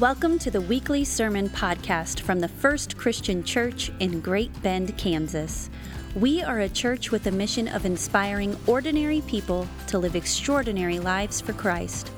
Welcome 0.00 0.38
to 0.40 0.50
the 0.52 0.60
weekly 0.60 1.02
sermon 1.02 1.48
podcast 1.48 2.20
from 2.20 2.38
the 2.38 2.46
First 2.46 2.96
Christian 2.96 3.42
Church 3.42 3.90
in 3.98 4.20
Great 4.20 4.62
Bend, 4.62 4.96
Kansas. 4.96 5.70
We 6.14 6.40
are 6.40 6.60
a 6.60 6.68
church 6.68 7.10
with 7.10 7.26
a 7.26 7.32
mission 7.32 7.66
of 7.66 7.84
inspiring 7.84 8.56
ordinary 8.68 9.22
people 9.22 9.66
to 9.88 9.98
live 9.98 10.14
extraordinary 10.14 11.00
lives 11.00 11.40
for 11.40 11.52
Christ. 11.52 12.12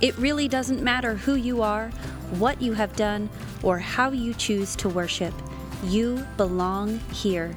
It 0.00 0.18
really 0.18 0.48
doesn't 0.48 0.82
matter 0.82 1.14
who 1.14 1.36
you 1.36 1.62
are, 1.62 1.90
what 2.40 2.60
you 2.60 2.72
have 2.72 2.96
done, 2.96 3.30
or 3.62 3.78
how 3.78 4.10
you 4.10 4.34
choose 4.34 4.74
to 4.76 4.88
worship. 4.88 5.34
You 5.84 6.26
belong 6.36 6.98
here. 7.12 7.54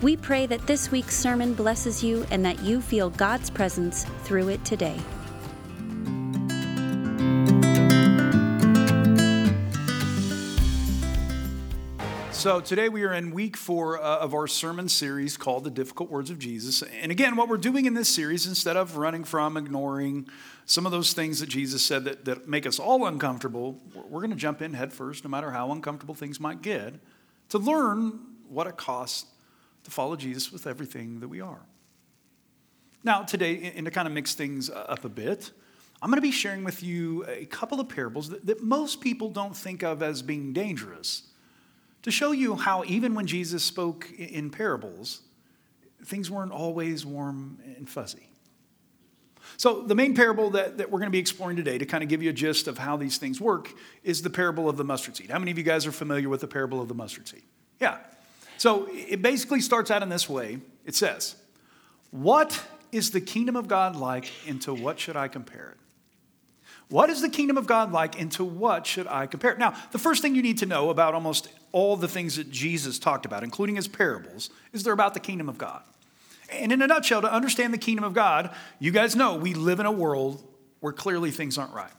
We 0.00 0.16
pray 0.16 0.46
that 0.46 0.68
this 0.68 0.92
week's 0.92 1.16
sermon 1.16 1.54
blesses 1.54 2.04
you 2.04 2.24
and 2.30 2.44
that 2.44 2.60
you 2.60 2.80
feel 2.80 3.10
God's 3.10 3.50
presence 3.50 4.04
through 4.22 4.50
it 4.50 4.64
today. 4.64 5.00
So, 12.38 12.60
today 12.60 12.88
we 12.88 13.02
are 13.02 13.12
in 13.12 13.32
week 13.32 13.56
four 13.56 14.00
uh, 14.00 14.18
of 14.18 14.32
our 14.32 14.46
sermon 14.46 14.88
series 14.88 15.36
called 15.36 15.64
The 15.64 15.72
Difficult 15.72 16.08
Words 16.08 16.30
of 16.30 16.38
Jesus. 16.38 16.82
And 16.82 17.10
again, 17.10 17.34
what 17.34 17.48
we're 17.48 17.56
doing 17.56 17.84
in 17.84 17.94
this 17.94 18.08
series, 18.08 18.46
instead 18.46 18.76
of 18.76 18.96
running 18.96 19.24
from, 19.24 19.56
ignoring 19.56 20.28
some 20.64 20.86
of 20.86 20.92
those 20.92 21.14
things 21.14 21.40
that 21.40 21.48
Jesus 21.48 21.84
said 21.84 22.04
that, 22.04 22.26
that 22.26 22.46
make 22.46 22.64
us 22.64 22.78
all 22.78 23.06
uncomfortable, 23.06 23.80
we're 24.08 24.20
going 24.20 24.30
to 24.30 24.36
jump 24.36 24.62
in 24.62 24.72
head 24.72 24.92
first, 24.92 25.24
no 25.24 25.30
matter 25.30 25.50
how 25.50 25.72
uncomfortable 25.72 26.14
things 26.14 26.38
might 26.38 26.62
get, 26.62 26.94
to 27.48 27.58
learn 27.58 28.20
what 28.48 28.68
it 28.68 28.76
costs 28.76 29.26
to 29.82 29.90
follow 29.90 30.14
Jesus 30.14 30.52
with 30.52 30.68
everything 30.68 31.18
that 31.18 31.28
we 31.28 31.40
are. 31.40 31.62
Now, 33.02 33.22
today, 33.22 33.72
and 33.74 33.84
to 33.84 33.90
kind 33.90 34.06
of 34.06 34.14
mix 34.14 34.36
things 34.36 34.70
up 34.70 35.04
a 35.04 35.08
bit, 35.08 35.50
I'm 36.00 36.08
going 36.08 36.18
to 36.18 36.22
be 36.22 36.30
sharing 36.30 36.62
with 36.62 36.84
you 36.84 37.24
a 37.26 37.46
couple 37.46 37.80
of 37.80 37.88
parables 37.88 38.28
that, 38.28 38.46
that 38.46 38.62
most 38.62 39.00
people 39.00 39.28
don't 39.28 39.56
think 39.56 39.82
of 39.82 40.04
as 40.04 40.22
being 40.22 40.52
dangerous 40.52 41.24
to 42.02 42.10
show 42.10 42.32
you 42.32 42.56
how, 42.56 42.84
even 42.84 43.14
when 43.14 43.26
Jesus 43.26 43.64
spoke 43.64 44.10
in 44.12 44.50
parables, 44.50 45.22
things 46.04 46.30
weren't 46.30 46.52
always 46.52 47.04
warm 47.04 47.58
and 47.76 47.88
fuzzy. 47.88 48.28
So, 49.56 49.82
the 49.82 49.94
main 49.94 50.14
parable 50.14 50.50
that, 50.50 50.78
that 50.78 50.90
we're 50.90 50.98
going 50.98 51.08
to 51.08 51.12
be 51.12 51.18
exploring 51.18 51.56
today, 51.56 51.78
to 51.78 51.86
kind 51.86 52.02
of 52.02 52.08
give 52.08 52.22
you 52.22 52.30
a 52.30 52.34
gist 52.34 52.68
of 52.68 52.78
how 52.78 52.96
these 52.96 53.18
things 53.18 53.40
work, 53.40 53.72
is 54.04 54.22
the 54.22 54.30
parable 54.30 54.68
of 54.68 54.76
the 54.76 54.84
mustard 54.84 55.16
seed. 55.16 55.30
How 55.30 55.38
many 55.38 55.50
of 55.50 55.58
you 55.58 55.64
guys 55.64 55.86
are 55.86 55.92
familiar 55.92 56.28
with 56.28 56.42
the 56.42 56.46
parable 56.46 56.80
of 56.80 56.88
the 56.88 56.94
mustard 56.94 57.28
seed? 57.28 57.42
Yeah. 57.80 57.98
So, 58.58 58.88
it 58.92 59.22
basically 59.22 59.60
starts 59.60 59.90
out 59.90 60.02
in 60.02 60.08
this 60.08 60.28
way 60.28 60.58
it 60.84 60.94
says, 60.94 61.36
What 62.10 62.62
is 62.92 63.10
the 63.10 63.20
kingdom 63.20 63.56
of 63.56 63.68
God 63.68 63.96
like, 63.96 64.30
and 64.46 64.60
to 64.62 64.74
what 64.74 64.98
should 64.98 65.16
I 65.16 65.28
compare 65.28 65.70
it? 65.70 65.87
What 66.90 67.10
is 67.10 67.20
the 67.20 67.28
kingdom 67.28 67.58
of 67.58 67.66
God 67.66 67.92
like, 67.92 68.18
and 68.18 68.32
to 68.32 68.44
what 68.44 68.86
should 68.86 69.06
I 69.06 69.26
compare 69.26 69.52
it? 69.52 69.58
Now, 69.58 69.74
the 69.92 69.98
first 69.98 70.22
thing 70.22 70.34
you 70.34 70.42
need 70.42 70.58
to 70.58 70.66
know 70.66 70.88
about 70.88 71.14
almost 71.14 71.48
all 71.70 71.96
the 71.96 72.08
things 72.08 72.36
that 72.36 72.50
Jesus 72.50 72.98
talked 72.98 73.26
about, 73.26 73.44
including 73.44 73.76
his 73.76 73.86
parables, 73.86 74.48
is 74.72 74.82
they're 74.82 74.94
about 74.94 75.12
the 75.12 75.20
kingdom 75.20 75.48
of 75.48 75.58
God. 75.58 75.82
And 76.50 76.72
in 76.72 76.80
a 76.80 76.86
nutshell, 76.86 77.20
to 77.20 77.32
understand 77.32 77.74
the 77.74 77.78
kingdom 77.78 78.04
of 78.04 78.14
God, 78.14 78.54
you 78.78 78.90
guys 78.90 79.14
know 79.14 79.34
we 79.34 79.52
live 79.52 79.80
in 79.80 79.86
a 79.86 79.92
world 79.92 80.42
where 80.80 80.94
clearly 80.94 81.30
things 81.30 81.58
aren't 81.58 81.74
right. 81.74 81.92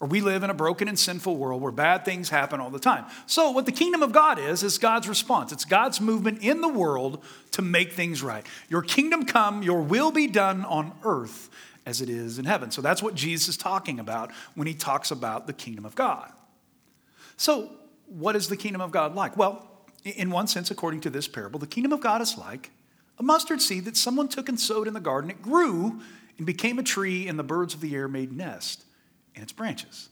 Or 0.00 0.06
we 0.06 0.20
live 0.20 0.42
in 0.42 0.50
a 0.50 0.54
broken 0.54 0.88
and 0.88 0.98
sinful 0.98 1.36
world 1.36 1.60
where 1.60 1.72
bad 1.72 2.04
things 2.04 2.28
happen 2.28 2.60
all 2.60 2.70
the 2.70 2.78
time. 2.78 3.06
So, 3.26 3.50
what 3.50 3.66
the 3.66 3.72
kingdom 3.72 4.02
of 4.02 4.12
God 4.12 4.38
is, 4.38 4.62
is 4.62 4.78
God's 4.78 5.08
response. 5.08 5.50
It's 5.52 5.64
God's 5.64 6.00
movement 6.00 6.42
in 6.42 6.60
the 6.60 6.68
world 6.68 7.24
to 7.52 7.62
make 7.62 7.92
things 7.92 8.22
right. 8.22 8.46
Your 8.68 8.82
kingdom 8.82 9.24
come, 9.24 9.62
your 9.62 9.80
will 9.80 10.12
be 10.12 10.28
done 10.28 10.64
on 10.64 10.92
earth 11.02 11.50
as 11.88 12.02
it 12.02 12.10
is 12.10 12.38
in 12.38 12.44
heaven. 12.44 12.70
So, 12.70 12.82
that's 12.82 13.02
what 13.02 13.14
Jesus 13.14 13.48
is 13.48 13.56
talking 13.56 13.98
about 13.98 14.30
when 14.54 14.66
he 14.66 14.74
talks 14.74 15.10
about 15.10 15.46
the 15.46 15.54
kingdom 15.54 15.86
of 15.86 15.94
God. 15.94 16.30
So, 17.38 17.70
what 18.06 18.36
is 18.36 18.48
the 18.48 18.56
kingdom 18.56 18.82
of 18.82 18.90
God 18.90 19.14
like? 19.14 19.36
Well, 19.36 19.66
in 20.04 20.30
one 20.30 20.46
sense, 20.46 20.70
according 20.70 21.00
to 21.02 21.10
this 21.10 21.26
parable, 21.26 21.58
the 21.58 21.66
kingdom 21.66 21.92
of 21.92 22.00
God 22.00 22.20
is 22.20 22.36
like 22.36 22.70
a 23.18 23.22
mustard 23.22 23.62
seed 23.62 23.86
that 23.86 23.96
someone 23.96 24.28
took 24.28 24.48
and 24.48 24.60
sowed 24.60 24.86
in 24.86 24.94
the 24.94 25.00
garden. 25.00 25.30
It 25.30 25.40
grew 25.40 26.00
and 26.36 26.46
became 26.46 26.78
a 26.78 26.82
tree, 26.82 27.26
and 27.26 27.38
the 27.38 27.42
birds 27.42 27.74
of 27.74 27.80
the 27.80 27.94
air 27.94 28.06
made 28.06 28.32
nest 28.32 28.84
in 29.34 29.42
its 29.42 29.52
branches. 29.52 30.10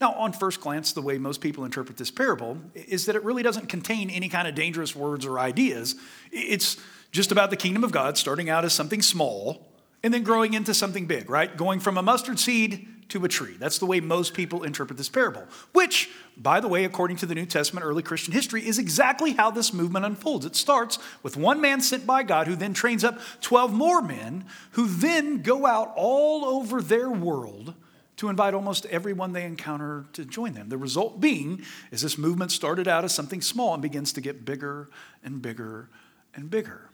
Now, 0.00 0.14
on 0.14 0.32
first 0.32 0.60
glance, 0.60 0.92
the 0.92 1.02
way 1.02 1.18
most 1.18 1.40
people 1.40 1.64
interpret 1.64 1.96
this 1.96 2.10
parable 2.10 2.58
is 2.74 3.06
that 3.06 3.14
it 3.14 3.22
really 3.22 3.42
doesn't 3.42 3.68
contain 3.68 4.10
any 4.10 4.28
kind 4.28 4.48
of 4.48 4.54
dangerous 4.54 4.96
words 4.96 5.26
or 5.26 5.38
ideas. 5.38 5.94
It's 6.32 6.76
just 7.12 7.30
about 7.30 7.50
the 7.50 7.56
kingdom 7.56 7.84
of 7.84 7.92
God 7.92 8.18
starting 8.18 8.50
out 8.50 8.64
as 8.64 8.72
something 8.72 9.02
small 9.02 9.64
and 10.06 10.14
then 10.14 10.22
growing 10.22 10.54
into 10.54 10.72
something 10.72 11.06
big, 11.06 11.28
right? 11.28 11.56
Going 11.56 11.80
from 11.80 11.98
a 11.98 12.02
mustard 12.02 12.38
seed 12.38 12.86
to 13.08 13.24
a 13.24 13.28
tree. 13.28 13.56
That's 13.58 13.78
the 13.78 13.86
way 13.86 13.98
most 13.98 14.34
people 14.34 14.62
interpret 14.62 14.96
this 14.96 15.08
parable, 15.08 15.42
which, 15.72 16.08
by 16.36 16.60
the 16.60 16.68
way, 16.68 16.84
according 16.84 17.16
to 17.16 17.26
the 17.26 17.34
New 17.34 17.44
Testament 17.44 17.84
early 17.84 18.04
Christian 18.04 18.32
history, 18.32 18.64
is 18.64 18.78
exactly 18.78 19.32
how 19.32 19.50
this 19.50 19.72
movement 19.72 20.04
unfolds. 20.04 20.46
It 20.46 20.54
starts 20.54 21.00
with 21.24 21.36
one 21.36 21.60
man 21.60 21.80
sent 21.80 22.06
by 22.06 22.22
God 22.22 22.46
who 22.46 22.54
then 22.54 22.72
trains 22.72 23.02
up 23.02 23.18
12 23.40 23.72
more 23.72 24.00
men 24.00 24.44
who 24.72 24.86
then 24.86 25.42
go 25.42 25.66
out 25.66 25.92
all 25.96 26.44
over 26.44 26.80
their 26.80 27.10
world 27.10 27.74
to 28.18 28.28
invite 28.28 28.54
almost 28.54 28.86
everyone 28.86 29.32
they 29.32 29.44
encounter 29.44 30.04
to 30.12 30.24
join 30.24 30.52
them. 30.52 30.68
The 30.68 30.78
result 30.78 31.20
being 31.20 31.62
is 31.90 32.02
this 32.02 32.16
movement 32.16 32.52
started 32.52 32.86
out 32.86 33.02
as 33.02 33.12
something 33.12 33.42
small 33.42 33.74
and 33.74 33.82
begins 33.82 34.12
to 34.12 34.20
get 34.20 34.44
bigger 34.44 34.88
and 35.24 35.42
bigger 35.42 35.88
and 36.32 36.48
bigger, 36.48 36.90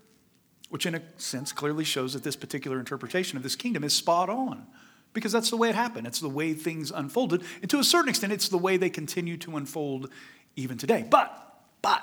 which 0.72 0.86
in 0.86 0.94
a 0.94 1.02
sense 1.18 1.52
clearly 1.52 1.84
shows 1.84 2.14
that 2.14 2.24
this 2.24 2.34
particular 2.34 2.78
interpretation 2.78 3.36
of 3.36 3.42
this 3.42 3.54
kingdom 3.54 3.84
is 3.84 3.92
spot 3.92 4.30
on 4.30 4.66
because 5.12 5.30
that's 5.30 5.50
the 5.50 5.56
way 5.58 5.68
it 5.68 5.74
happened. 5.74 6.06
It's 6.06 6.20
the 6.20 6.30
way 6.30 6.54
things 6.54 6.90
unfolded. 6.90 7.42
And 7.60 7.68
to 7.68 7.78
a 7.78 7.84
certain 7.84 8.08
extent, 8.08 8.32
it's 8.32 8.48
the 8.48 8.56
way 8.56 8.78
they 8.78 8.88
continue 8.88 9.36
to 9.36 9.58
unfold 9.58 10.08
even 10.56 10.78
today. 10.78 11.06
But, 11.10 11.30
but, 11.82 12.02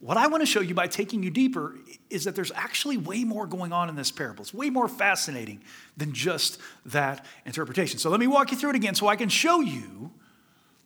what 0.00 0.16
I 0.16 0.26
want 0.26 0.42
to 0.42 0.46
show 0.46 0.60
you 0.60 0.74
by 0.74 0.88
taking 0.88 1.22
you 1.22 1.30
deeper 1.30 1.76
is 2.08 2.24
that 2.24 2.34
there's 2.34 2.50
actually 2.56 2.96
way 2.96 3.22
more 3.22 3.46
going 3.46 3.72
on 3.72 3.88
in 3.88 3.94
this 3.94 4.10
parable. 4.10 4.42
It's 4.42 4.52
way 4.52 4.68
more 4.68 4.88
fascinating 4.88 5.62
than 5.96 6.12
just 6.12 6.58
that 6.86 7.24
interpretation. 7.46 8.00
So 8.00 8.10
let 8.10 8.18
me 8.18 8.26
walk 8.26 8.50
you 8.50 8.56
through 8.56 8.70
it 8.70 8.76
again 8.76 8.96
so 8.96 9.06
I 9.06 9.14
can 9.14 9.28
show 9.28 9.60
you 9.60 10.10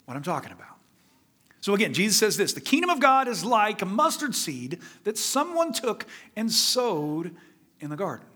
what 0.05 0.19
I'm 0.19 0.23
talking 0.23 0.53
about. 0.53 0.74
So 1.65 1.73
again, 1.73 1.95
Jesus 1.95 2.19
says 2.19 2.37
this 2.37 2.53
the 2.53 2.61
kingdom 2.61 2.91
of 2.91 3.01
God 3.01 3.27
is 3.27 3.43
like 3.43 3.81
a 3.81 3.87
mustard 3.87 4.35
seed 4.35 4.81
that 5.05 5.17
someone 5.17 5.73
took 5.73 6.05
and 6.37 6.53
sowed 6.53 7.35
in 7.81 7.89
the 7.89 7.97
garden. 7.97 8.27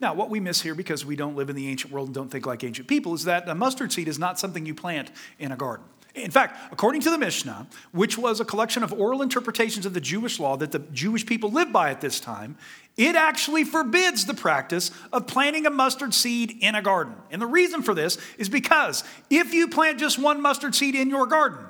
Now, 0.00 0.12
what 0.12 0.28
we 0.28 0.40
miss 0.40 0.60
here 0.60 0.74
because 0.74 1.06
we 1.06 1.14
don't 1.14 1.36
live 1.36 1.50
in 1.50 1.54
the 1.54 1.68
ancient 1.68 1.92
world 1.92 2.08
and 2.08 2.14
don't 2.16 2.28
think 2.28 2.46
like 2.46 2.64
ancient 2.64 2.88
people 2.88 3.14
is 3.14 3.22
that 3.26 3.48
a 3.48 3.54
mustard 3.54 3.92
seed 3.92 4.08
is 4.08 4.18
not 4.18 4.40
something 4.40 4.66
you 4.66 4.74
plant 4.74 5.12
in 5.38 5.52
a 5.52 5.56
garden. 5.56 5.86
In 6.16 6.32
fact, 6.32 6.58
according 6.72 7.02
to 7.02 7.10
the 7.10 7.18
Mishnah, 7.18 7.68
which 7.92 8.18
was 8.18 8.40
a 8.40 8.44
collection 8.44 8.82
of 8.82 8.92
oral 8.92 9.22
interpretations 9.22 9.86
of 9.86 9.94
the 9.94 10.00
Jewish 10.00 10.40
law 10.40 10.56
that 10.56 10.72
the 10.72 10.80
Jewish 10.80 11.24
people 11.24 11.52
lived 11.52 11.72
by 11.72 11.90
at 11.90 12.00
this 12.00 12.18
time, 12.18 12.58
it 12.96 13.14
actually 13.14 13.62
forbids 13.62 14.24
the 14.24 14.34
practice 14.34 14.90
of 15.12 15.28
planting 15.28 15.64
a 15.64 15.70
mustard 15.70 16.12
seed 16.12 16.56
in 16.60 16.74
a 16.74 16.82
garden. 16.82 17.14
And 17.30 17.40
the 17.40 17.46
reason 17.46 17.82
for 17.82 17.94
this 17.94 18.18
is 18.36 18.48
because 18.48 19.04
if 19.30 19.54
you 19.54 19.68
plant 19.68 20.00
just 20.00 20.18
one 20.18 20.42
mustard 20.42 20.74
seed 20.74 20.96
in 20.96 21.08
your 21.08 21.26
garden, 21.28 21.66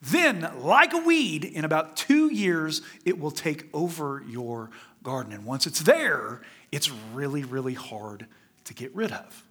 then, 0.00 0.48
like 0.60 0.92
a 0.92 0.98
weed, 0.98 1.44
in 1.44 1.64
about 1.64 1.96
two 1.96 2.32
years, 2.32 2.82
it 3.04 3.18
will 3.18 3.32
take 3.32 3.68
over 3.74 4.22
your 4.28 4.70
garden. 5.02 5.32
And 5.32 5.44
once 5.44 5.66
it's 5.66 5.80
there, 5.80 6.40
it's 6.70 6.90
really, 7.12 7.42
really 7.42 7.74
hard 7.74 8.26
to 8.64 8.74
get 8.74 8.94
rid 8.94 9.10
of. 9.10 9.44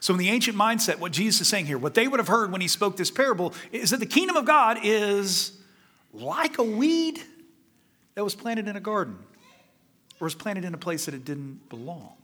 So, 0.00 0.14
in 0.14 0.18
the 0.18 0.30
ancient 0.30 0.56
mindset, 0.56 0.98
what 0.98 1.12
Jesus 1.12 1.42
is 1.42 1.48
saying 1.48 1.66
here, 1.66 1.78
what 1.78 1.94
they 1.94 2.08
would 2.08 2.20
have 2.20 2.28
heard 2.28 2.52
when 2.52 2.60
he 2.60 2.68
spoke 2.68 2.96
this 2.96 3.10
parable, 3.10 3.52
is 3.70 3.90
that 3.90 4.00
the 4.00 4.06
kingdom 4.06 4.36
of 4.36 4.44
God 4.44 4.78
is 4.82 5.58
like 6.12 6.58
a 6.58 6.62
weed 6.62 7.20
that 8.14 8.24
was 8.24 8.34
planted 8.34 8.68
in 8.68 8.76
a 8.76 8.80
garden 8.80 9.18
or 10.20 10.24
was 10.24 10.34
planted 10.34 10.64
in 10.64 10.72
a 10.72 10.78
place 10.78 11.04
that 11.04 11.14
it 11.14 11.24
didn't 11.24 11.68
belong. 11.68 12.14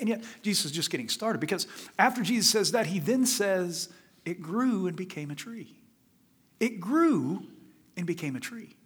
And 0.00 0.08
yet, 0.08 0.22
Jesus 0.42 0.66
is 0.66 0.72
just 0.72 0.90
getting 0.90 1.08
started 1.08 1.38
because 1.38 1.66
after 1.98 2.22
Jesus 2.22 2.50
says 2.50 2.72
that, 2.72 2.86
he 2.86 2.98
then 2.98 3.26
says, 3.26 3.90
It 4.24 4.40
grew 4.40 4.86
and 4.86 4.96
became 4.96 5.30
a 5.30 5.34
tree. 5.34 5.78
It 6.60 6.80
grew 6.80 7.42
and 7.96 8.06
became 8.06 8.36
a 8.36 8.40
tree. 8.40 8.76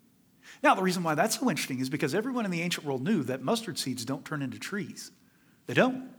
Now, 0.62 0.74
the 0.74 0.82
reason 0.82 1.02
why 1.02 1.14
that's 1.14 1.38
so 1.38 1.50
interesting 1.50 1.80
is 1.80 1.90
because 1.90 2.14
everyone 2.14 2.44
in 2.44 2.50
the 2.50 2.62
ancient 2.62 2.86
world 2.86 3.02
knew 3.02 3.22
that 3.24 3.42
mustard 3.42 3.78
seeds 3.78 4.04
don't 4.04 4.24
turn 4.24 4.42
into 4.42 4.58
trees. 4.58 5.10
They 5.66 5.74
don't. 5.74 6.10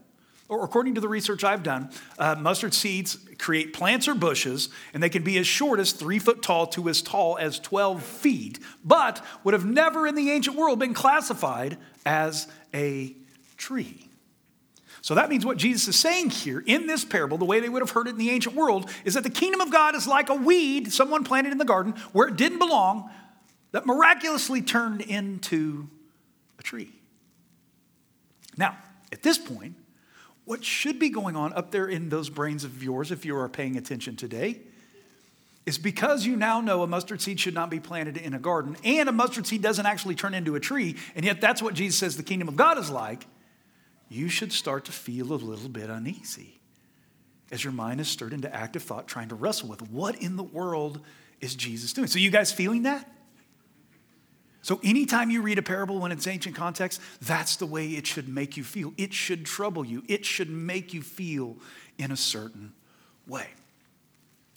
Or 0.48 0.62
according 0.62 0.94
to 0.96 1.00
the 1.00 1.08
research 1.08 1.42
I've 1.42 1.62
done, 1.62 1.90
uh, 2.18 2.34
mustard 2.34 2.74
seeds 2.74 3.16
create 3.38 3.72
plants 3.72 4.06
or 4.06 4.14
bushes, 4.14 4.68
and 4.92 5.02
they 5.02 5.08
can 5.08 5.22
be 5.22 5.38
as 5.38 5.46
short 5.46 5.80
as 5.80 5.92
three 5.92 6.18
foot 6.18 6.42
tall 6.42 6.66
to 6.68 6.88
as 6.90 7.00
tall 7.00 7.38
as 7.38 7.58
12 7.58 8.02
feet, 8.02 8.58
but 8.84 9.24
would 9.42 9.54
have 9.54 9.64
never 9.64 10.06
in 10.06 10.14
the 10.14 10.30
ancient 10.30 10.56
world 10.56 10.78
been 10.78 10.92
classified 10.92 11.78
as 12.04 12.46
a 12.74 13.16
tree. 13.56 14.03
So 15.04 15.14
that 15.16 15.28
means 15.28 15.44
what 15.44 15.58
Jesus 15.58 15.86
is 15.86 15.96
saying 15.96 16.30
here 16.30 16.64
in 16.64 16.86
this 16.86 17.04
parable, 17.04 17.36
the 17.36 17.44
way 17.44 17.60
they 17.60 17.68
would 17.68 17.82
have 17.82 17.90
heard 17.90 18.06
it 18.06 18.12
in 18.12 18.16
the 18.16 18.30
ancient 18.30 18.54
world, 18.54 18.88
is 19.04 19.12
that 19.12 19.22
the 19.22 19.28
kingdom 19.28 19.60
of 19.60 19.70
God 19.70 19.94
is 19.94 20.06
like 20.06 20.30
a 20.30 20.34
weed 20.34 20.90
someone 20.94 21.24
planted 21.24 21.52
in 21.52 21.58
the 21.58 21.66
garden 21.66 21.92
where 22.12 22.26
it 22.26 22.36
didn't 22.36 22.58
belong, 22.58 23.10
that 23.72 23.84
miraculously 23.84 24.62
turned 24.62 25.02
into 25.02 25.90
a 26.58 26.62
tree. 26.62 26.90
Now, 28.56 28.78
at 29.12 29.22
this 29.22 29.36
point, 29.36 29.74
what 30.46 30.64
should 30.64 30.98
be 30.98 31.10
going 31.10 31.36
on 31.36 31.52
up 31.52 31.70
there 31.70 31.86
in 31.86 32.08
those 32.08 32.30
brains 32.30 32.64
of 32.64 32.82
yours, 32.82 33.10
if 33.10 33.26
you 33.26 33.36
are 33.36 33.46
paying 33.46 33.76
attention 33.76 34.16
today, 34.16 34.62
is 35.66 35.76
because 35.76 36.24
you 36.24 36.34
now 36.34 36.62
know 36.62 36.82
a 36.82 36.86
mustard 36.86 37.20
seed 37.20 37.38
should 37.38 37.52
not 37.52 37.68
be 37.68 37.78
planted 37.78 38.16
in 38.16 38.32
a 38.32 38.38
garden, 38.38 38.74
and 38.82 39.10
a 39.10 39.12
mustard 39.12 39.46
seed 39.46 39.60
doesn't 39.60 39.84
actually 39.84 40.14
turn 40.14 40.32
into 40.32 40.54
a 40.54 40.60
tree, 40.60 40.96
and 41.14 41.26
yet 41.26 41.42
that's 41.42 41.60
what 41.60 41.74
Jesus 41.74 41.98
says 41.98 42.16
the 42.16 42.22
kingdom 42.22 42.48
of 42.48 42.56
God 42.56 42.78
is 42.78 42.88
like, 42.88 43.26
you 44.08 44.28
should 44.28 44.52
start 44.52 44.84
to 44.86 44.92
feel 44.92 45.32
a 45.32 45.34
little 45.34 45.68
bit 45.68 45.90
uneasy 45.90 46.60
as 47.50 47.62
your 47.62 47.72
mind 47.72 48.00
is 48.00 48.08
stirred 48.08 48.32
into 48.32 48.52
active 48.54 48.82
thought, 48.82 49.06
trying 49.06 49.28
to 49.28 49.34
wrestle 49.34 49.68
with 49.68 49.82
what 49.90 50.16
in 50.16 50.36
the 50.36 50.42
world 50.42 51.00
is 51.40 51.54
Jesus 51.54 51.92
doing. 51.92 52.08
So, 52.08 52.18
you 52.18 52.30
guys 52.30 52.52
feeling 52.52 52.82
that? 52.82 53.10
So, 54.62 54.80
anytime 54.82 55.30
you 55.30 55.42
read 55.42 55.58
a 55.58 55.62
parable 55.62 55.98
when 56.00 56.10
its 56.10 56.26
ancient 56.26 56.56
context, 56.56 57.00
that's 57.20 57.56
the 57.56 57.66
way 57.66 57.88
it 57.90 58.06
should 58.06 58.28
make 58.28 58.56
you 58.56 58.64
feel. 58.64 58.94
It 58.96 59.12
should 59.12 59.44
trouble 59.44 59.84
you, 59.84 60.02
it 60.08 60.24
should 60.24 60.50
make 60.50 60.94
you 60.94 61.02
feel 61.02 61.56
in 61.98 62.10
a 62.10 62.16
certain 62.16 62.72
way. 63.26 63.46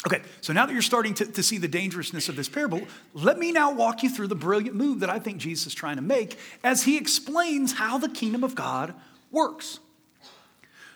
Okay, 0.05 0.21
so 0.41 0.53
now 0.53 0.65
that 0.65 0.71
you're 0.71 0.81
starting 0.81 1.13
to, 1.15 1.25
to 1.25 1.43
see 1.43 1.57
the 1.57 1.67
dangerousness 1.67 2.29
of 2.29 2.35
this 2.35 2.47
parable, 2.47 2.81
let 3.13 3.37
me 3.37 3.51
now 3.51 3.73
walk 3.73 4.03
you 4.03 4.09
through 4.09 4.27
the 4.27 4.35
brilliant 4.35 4.75
move 4.75 5.01
that 5.01 5.09
I 5.09 5.19
think 5.19 5.39
Jesus 5.39 5.67
is 5.67 5.73
trying 5.73 5.97
to 5.97 6.01
make 6.01 6.37
as 6.63 6.83
he 6.83 6.97
explains 6.97 7.73
how 7.73 7.97
the 7.97 8.07
kingdom 8.07 8.43
of 8.43 8.55
God 8.55 8.93
works. 9.31 9.79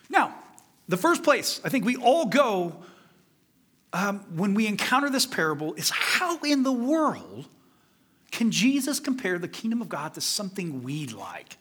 Now, 0.09 0.35
the 0.87 0.97
first 0.97 1.23
place 1.23 1.61
I 1.63 1.69
think 1.69 1.85
we 1.85 1.95
all 1.95 2.25
go 2.25 2.75
um, 3.93 4.19
when 4.35 4.53
we 4.53 4.67
encounter 4.67 5.09
this 5.09 5.25
parable 5.25 5.73
is 5.73 5.89
how 5.89 6.37
in 6.39 6.63
the 6.63 6.71
world 6.71 7.47
can 8.31 8.51
Jesus 8.51 8.99
compare 8.99 9.37
the 9.37 9.47
kingdom 9.47 9.81
of 9.81 9.89
God 9.89 10.13
to 10.13 10.21
something 10.21 10.83
we'd 10.83 11.11
like? 11.11 11.57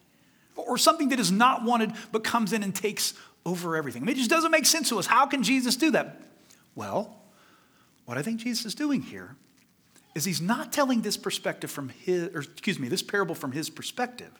Or 0.54 0.78
something 0.78 1.08
that 1.08 1.18
is 1.18 1.32
not 1.32 1.64
wanted 1.64 1.92
but 2.12 2.22
comes 2.22 2.52
in 2.52 2.62
and 2.62 2.74
takes 2.74 3.14
over 3.44 3.76
everything? 3.76 4.02
I 4.02 4.06
mean, 4.06 4.14
it 4.14 4.18
just 4.18 4.30
doesn't 4.30 4.50
make 4.50 4.66
sense 4.66 4.88
to 4.90 4.98
us. 4.98 5.06
How 5.06 5.26
can 5.26 5.42
Jesus 5.42 5.76
do 5.76 5.90
that? 5.92 6.20
Well, 6.74 7.16
what 8.04 8.18
I 8.18 8.22
think 8.22 8.40
Jesus 8.40 8.66
is 8.66 8.74
doing 8.74 9.02
here 9.02 9.36
is 10.14 10.24
he's 10.24 10.40
not 10.40 10.72
telling 10.72 11.02
this 11.02 11.16
perspective 11.16 11.70
from 11.70 11.88
his, 11.88 12.28
or 12.34 12.40
excuse 12.40 12.78
me, 12.78 12.88
this 12.88 13.02
parable 13.02 13.34
from 13.34 13.52
his 13.52 13.70
perspective. 13.70 14.30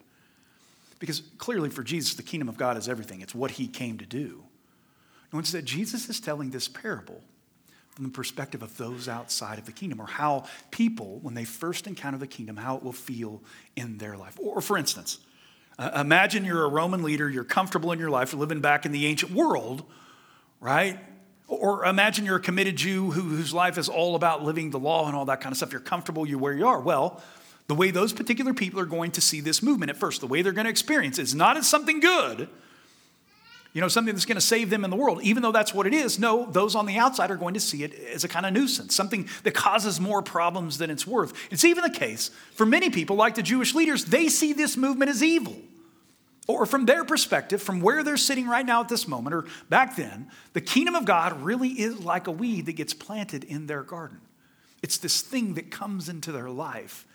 Because 1.01 1.23
clearly 1.39 1.71
for 1.71 1.81
Jesus, 1.81 2.13
the 2.13 2.21
kingdom 2.21 2.47
of 2.47 2.57
God 2.57 2.77
is 2.77 2.87
everything, 2.87 3.21
it's 3.21 3.33
what 3.33 3.51
he 3.51 3.67
came 3.67 3.97
to 3.97 4.05
do. 4.05 4.43
No, 5.33 5.39
instead, 5.39 5.65
Jesus 5.65 6.07
is 6.09 6.19
telling 6.19 6.51
this 6.51 6.67
parable 6.67 7.21
from 7.95 8.05
the 8.05 8.11
perspective 8.11 8.61
of 8.61 8.77
those 8.77 9.09
outside 9.09 9.57
of 9.57 9.65
the 9.65 9.71
kingdom, 9.71 9.99
or 9.99 10.05
how 10.05 10.45
people, 10.69 11.19
when 11.21 11.33
they 11.33 11.43
first 11.43 11.87
encounter 11.87 12.19
the 12.19 12.27
kingdom, 12.27 12.55
how 12.55 12.77
it 12.77 12.83
will 12.83 12.93
feel 12.93 13.41
in 13.75 13.97
their 13.97 14.15
life. 14.15 14.37
Or, 14.39 14.61
for 14.61 14.77
instance, 14.77 15.17
uh, 15.79 15.89
imagine 15.95 16.45
you're 16.45 16.65
a 16.65 16.69
Roman 16.69 17.01
leader, 17.01 17.27
you're 17.27 17.43
comfortable 17.43 17.91
in 17.91 17.97
your 17.97 18.11
life, 18.11 18.31
you're 18.31 18.39
living 18.39 18.61
back 18.61 18.85
in 18.85 18.91
the 18.91 19.07
ancient 19.07 19.31
world, 19.31 19.83
right? 20.59 20.99
Or 21.47 21.83
imagine 21.83 22.25
you're 22.25 22.37
a 22.37 22.41
committed 22.41 22.75
Jew 22.75 23.09
who, 23.09 23.21
whose 23.21 23.53
life 23.53 23.79
is 23.79 23.89
all 23.89 24.15
about 24.15 24.43
living 24.43 24.69
the 24.69 24.79
law 24.79 25.07
and 25.07 25.15
all 25.15 25.25
that 25.25 25.41
kind 25.41 25.51
of 25.51 25.57
stuff. 25.57 25.71
You're 25.71 25.81
comfortable, 25.81 26.27
you're 26.27 26.39
where 26.39 26.53
you 26.53 26.67
are. 26.67 26.79
Well, 26.79 27.21
the 27.71 27.75
way 27.75 27.89
those 27.89 28.11
particular 28.11 28.53
people 28.53 28.81
are 28.81 28.85
going 28.85 29.11
to 29.11 29.21
see 29.21 29.39
this 29.39 29.63
movement 29.63 29.89
at 29.89 29.95
first, 29.95 30.19
the 30.19 30.27
way 30.27 30.41
they're 30.41 30.51
going 30.51 30.65
to 30.65 30.69
experience 30.69 31.17
it 31.17 31.21
is 31.21 31.33
not 31.33 31.55
as 31.55 31.69
something 31.69 32.01
good, 32.01 32.49
you 33.71 33.79
know, 33.79 33.87
something 33.87 34.13
that's 34.13 34.25
going 34.25 34.35
to 34.35 34.41
save 34.41 34.69
them 34.69 34.83
in 34.83 34.89
the 34.89 34.97
world, 34.97 35.21
even 35.23 35.41
though 35.41 35.53
that's 35.53 35.73
what 35.73 35.87
it 35.87 35.93
is. 35.93 36.19
No, 36.19 36.51
those 36.51 36.75
on 36.75 36.85
the 36.85 36.97
outside 36.97 37.31
are 37.31 37.37
going 37.37 37.53
to 37.53 37.61
see 37.61 37.85
it 37.85 37.93
as 38.13 38.25
a 38.25 38.27
kind 38.27 38.45
of 38.45 38.51
nuisance, 38.51 38.93
something 38.93 39.29
that 39.43 39.53
causes 39.53 40.01
more 40.01 40.21
problems 40.21 40.79
than 40.79 40.89
it's 40.89 41.07
worth. 41.07 41.31
It's 41.49 41.63
even 41.63 41.85
the 41.85 41.97
case 41.97 42.29
for 42.55 42.65
many 42.65 42.89
people, 42.89 43.15
like 43.15 43.35
the 43.35 43.41
Jewish 43.41 43.73
leaders, 43.73 44.03
they 44.03 44.27
see 44.27 44.51
this 44.51 44.75
movement 44.75 45.09
as 45.09 45.23
evil. 45.23 45.55
Or 46.49 46.65
from 46.65 46.85
their 46.85 47.05
perspective, 47.05 47.61
from 47.61 47.79
where 47.79 48.03
they're 48.03 48.17
sitting 48.17 48.49
right 48.49 48.65
now 48.65 48.81
at 48.81 48.89
this 48.89 49.07
moment, 49.07 49.33
or 49.33 49.45
back 49.69 49.95
then, 49.95 50.29
the 50.51 50.59
kingdom 50.59 50.95
of 50.95 51.05
God 51.05 51.41
really 51.41 51.69
is 51.69 52.03
like 52.03 52.27
a 52.27 52.31
weed 52.31 52.65
that 52.65 52.73
gets 52.73 52.93
planted 52.93 53.45
in 53.45 53.67
their 53.67 53.83
garden. 53.83 54.19
It's 54.83 54.97
this 54.97 55.21
thing 55.21 55.53
that 55.53 55.71
comes 55.71 56.09
into 56.09 56.33
their 56.33 56.49
life 56.49 57.05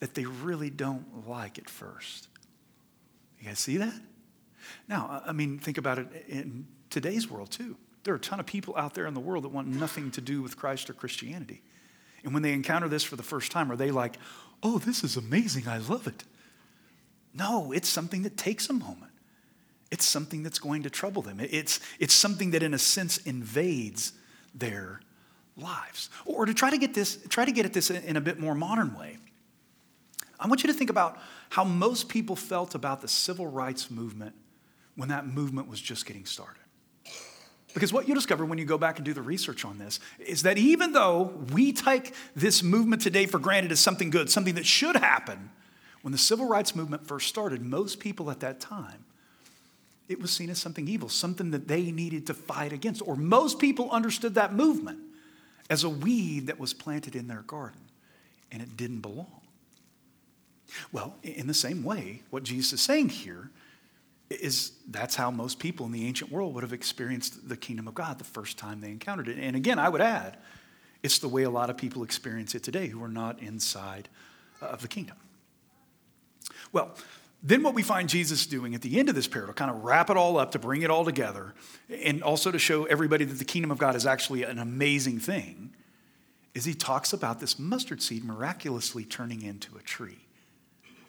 that 0.00 0.14
they 0.14 0.24
really 0.24 0.70
don't 0.70 1.28
like 1.28 1.58
at 1.58 1.68
first. 1.68 2.28
You 3.40 3.48
guys 3.48 3.58
see 3.58 3.76
that? 3.78 3.94
Now, 4.88 5.22
I 5.26 5.32
mean, 5.32 5.58
think 5.58 5.78
about 5.78 5.98
it 5.98 6.08
in 6.28 6.66
today's 6.90 7.30
world 7.30 7.50
too. 7.50 7.76
There 8.04 8.12
are 8.12 8.18
a 8.18 8.20
ton 8.20 8.40
of 8.40 8.46
people 8.46 8.76
out 8.76 8.94
there 8.94 9.06
in 9.06 9.14
the 9.14 9.20
world 9.20 9.44
that 9.44 9.50
want 9.50 9.68
nothing 9.68 10.10
to 10.12 10.20
do 10.20 10.42
with 10.42 10.56
Christ 10.56 10.90
or 10.90 10.92
Christianity. 10.92 11.62
And 12.22 12.32
when 12.32 12.42
they 12.42 12.52
encounter 12.52 12.88
this 12.88 13.04
for 13.04 13.16
the 13.16 13.22
first 13.22 13.52
time, 13.52 13.70
are 13.70 13.76
they 13.76 13.90
like, 13.90 14.16
oh, 14.62 14.78
this 14.78 15.04
is 15.04 15.16
amazing, 15.16 15.68
I 15.68 15.78
love 15.78 16.06
it? 16.06 16.24
No, 17.34 17.72
it's 17.72 17.88
something 17.88 18.22
that 18.22 18.36
takes 18.36 18.70
a 18.70 18.72
moment. 18.72 19.12
It's 19.90 20.04
something 20.06 20.42
that's 20.42 20.58
going 20.58 20.82
to 20.84 20.90
trouble 20.90 21.22
them. 21.22 21.38
It's, 21.40 21.80
it's 21.98 22.14
something 22.14 22.50
that, 22.52 22.62
in 22.62 22.74
a 22.74 22.78
sense, 22.78 23.18
invades 23.18 24.12
their 24.54 25.00
lives. 25.56 26.10
Or 26.24 26.46
to 26.46 26.54
try 26.54 26.70
to 26.70 26.78
get 26.78 26.94
this, 26.94 27.18
try 27.28 27.44
to 27.44 27.52
get 27.52 27.64
at 27.64 27.72
this 27.72 27.90
in 27.90 28.16
a 28.16 28.20
bit 28.20 28.38
more 28.38 28.54
modern 28.54 28.98
way. 28.98 29.18
I 30.38 30.46
want 30.46 30.62
you 30.62 30.68
to 30.68 30.74
think 30.74 30.90
about 30.90 31.18
how 31.50 31.64
most 31.64 32.08
people 32.08 32.36
felt 32.36 32.74
about 32.74 33.00
the 33.00 33.08
civil 33.08 33.46
rights 33.46 33.90
movement 33.90 34.34
when 34.96 35.08
that 35.08 35.26
movement 35.26 35.68
was 35.68 35.80
just 35.80 36.06
getting 36.06 36.24
started. 36.24 36.60
Because 37.74 37.92
what 37.92 38.06
you'll 38.06 38.14
discover 38.14 38.44
when 38.44 38.58
you 38.58 38.64
go 38.64 38.78
back 38.78 38.98
and 38.98 39.04
do 39.04 39.12
the 39.12 39.22
research 39.22 39.64
on 39.64 39.78
this 39.78 39.98
is 40.20 40.42
that 40.42 40.58
even 40.58 40.92
though 40.92 41.34
we 41.52 41.72
take 41.72 42.14
this 42.36 42.62
movement 42.62 43.02
today 43.02 43.26
for 43.26 43.40
granted 43.40 43.72
as 43.72 43.80
something 43.80 44.10
good, 44.10 44.30
something 44.30 44.54
that 44.54 44.64
should 44.64 44.94
happen, 44.94 45.50
when 46.02 46.12
the 46.12 46.18
civil 46.18 46.46
rights 46.46 46.76
movement 46.76 47.06
first 47.06 47.28
started, 47.28 47.62
most 47.62 47.98
people 47.98 48.30
at 48.30 48.40
that 48.40 48.60
time, 48.60 49.04
it 50.08 50.20
was 50.20 50.30
seen 50.30 50.50
as 50.50 50.58
something 50.58 50.86
evil, 50.86 51.08
something 51.08 51.50
that 51.50 51.66
they 51.66 51.90
needed 51.90 52.26
to 52.28 52.34
fight 52.34 52.72
against. 52.72 53.02
Or 53.06 53.16
most 53.16 53.58
people 53.58 53.90
understood 53.90 54.34
that 54.34 54.54
movement 54.54 55.00
as 55.70 55.82
a 55.82 55.88
weed 55.88 56.46
that 56.46 56.60
was 56.60 56.74
planted 56.74 57.16
in 57.16 57.26
their 57.26 57.42
garden 57.42 57.80
and 58.52 58.62
it 58.62 58.76
didn't 58.76 59.00
belong. 59.00 59.40
Well, 60.92 61.16
in 61.22 61.46
the 61.46 61.54
same 61.54 61.84
way, 61.84 62.22
what 62.30 62.42
Jesus 62.42 62.72
is 62.74 62.80
saying 62.80 63.10
here 63.10 63.50
is 64.30 64.72
that's 64.88 65.14
how 65.14 65.30
most 65.30 65.58
people 65.58 65.86
in 65.86 65.92
the 65.92 66.06
ancient 66.06 66.32
world 66.32 66.54
would 66.54 66.62
have 66.62 66.72
experienced 66.72 67.48
the 67.48 67.56
kingdom 67.56 67.86
of 67.86 67.94
God 67.94 68.18
the 68.18 68.24
first 68.24 68.58
time 68.58 68.80
they 68.80 68.90
encountered 68.90 69.28
it. 69.28 69.38
And 69.38 69.54
again, 69.54 69.78
I 69.78 69.88
would 69.88 70.00
add, 70.00 70.38
it's 71.02 71.18
the 71.18 71.28
way 71.28 71.42
a 71.42 71.50
lot 71.50 71.70
of 71.70 71.76
people 71.76 72.02
experience 72.02 72.54
it 72.54 72.62
today 72.62 72.88
who 72.88 73.02
are 73.04 73.08
not 73.08 73.40
inside 73.40 74.08
of 74.60 74.80
the 74.80 74.88
kingdom. 74.88 75.16
Well, 76.72 76.96
then 77.42 77.62
what 77.62 77.74
we 77.74 77.82
find 77.82 78.08
Jesus 78.08 78.46
doing 78.46 78.74
at 78.74 78.80
the 78.80 78.98
end 78.98 79.10
of 79.10 79.14
this 79.14 79.28
parable, 79.28 79.52
kind 79.52 79.70
of 79.70 79.84
wrap 79.84 80.08
it 80.08 80.16
all 80.16 80.38
up 80.38 80.52
to 80.52 80.58
bring 80.58 80.80
it 80.80 80.90
all 80.90 81.04
together, 81.04 81.54
and 81.90 82.22
also 82.22 82.50
to 82.50 82.58
show 82.58 82.84
everybody 82.86 83.26
that 83.26 83.34
the 83.34 83.44
kingdom 83.44 83.70
of 83.70 83.76
God 83.76 83.94
is 83.94 84.06
actually 84.06 84.44
an 84.44 84.58
amazing 84.58 85.20
thing, 85.20 85.74
is 86.54 86.64
he 86.64 86.72
talks 86.72 87.12
about 87.12 87.40
this 87.40 87.58
mustard 87.58 88.00
seed 88.00 88.24
miraculously 88.24 89.04
turning 89.04 89.42
into 89.42 89.76
a 89.76 89.82
tree. 89.82 90.23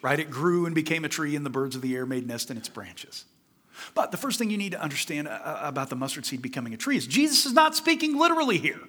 Right? 0.06 0.20
It 0.20 0.30
grew 0.30 0.68
and 0.68 0.76
became 0.76 1.04
a 1.04 1.10
tree, 1.10 1.36
and 1.36 1.44
the 1.44 1.50
birds 1.50 1.76
of 1.76 1.82
the 1.82 1.96
air 1.96 2.06
made 2.06 2.28
nest 2.28 2.52
in 2.52 2.58
its 2.58 2.70
branches. 2.70 3.26
But 3.96 4.12
the 4.12 4.18
first 4.18 4.38
thing 4.38 4.52
you 4.52 4.58
need 4.58 4.74
to 4.74 4.80
understand 4.80 5.28
uh, 5.28 5.32
uh, 5.32 5.60
about 5.64 5.90
the 5.90 5.96
mustard 5.96 6.28
seed 6.28 6.44
becoming 6.44 6.76
a 6.76 6.78
tree 6.78 6.96
is 6.96 7.08
Jesus 7.08 7.48
is 7.48 7.54
not 7.54 7.76
speaking 7.76 8.16
literally 8.16 8.60
here. 8.60 8.80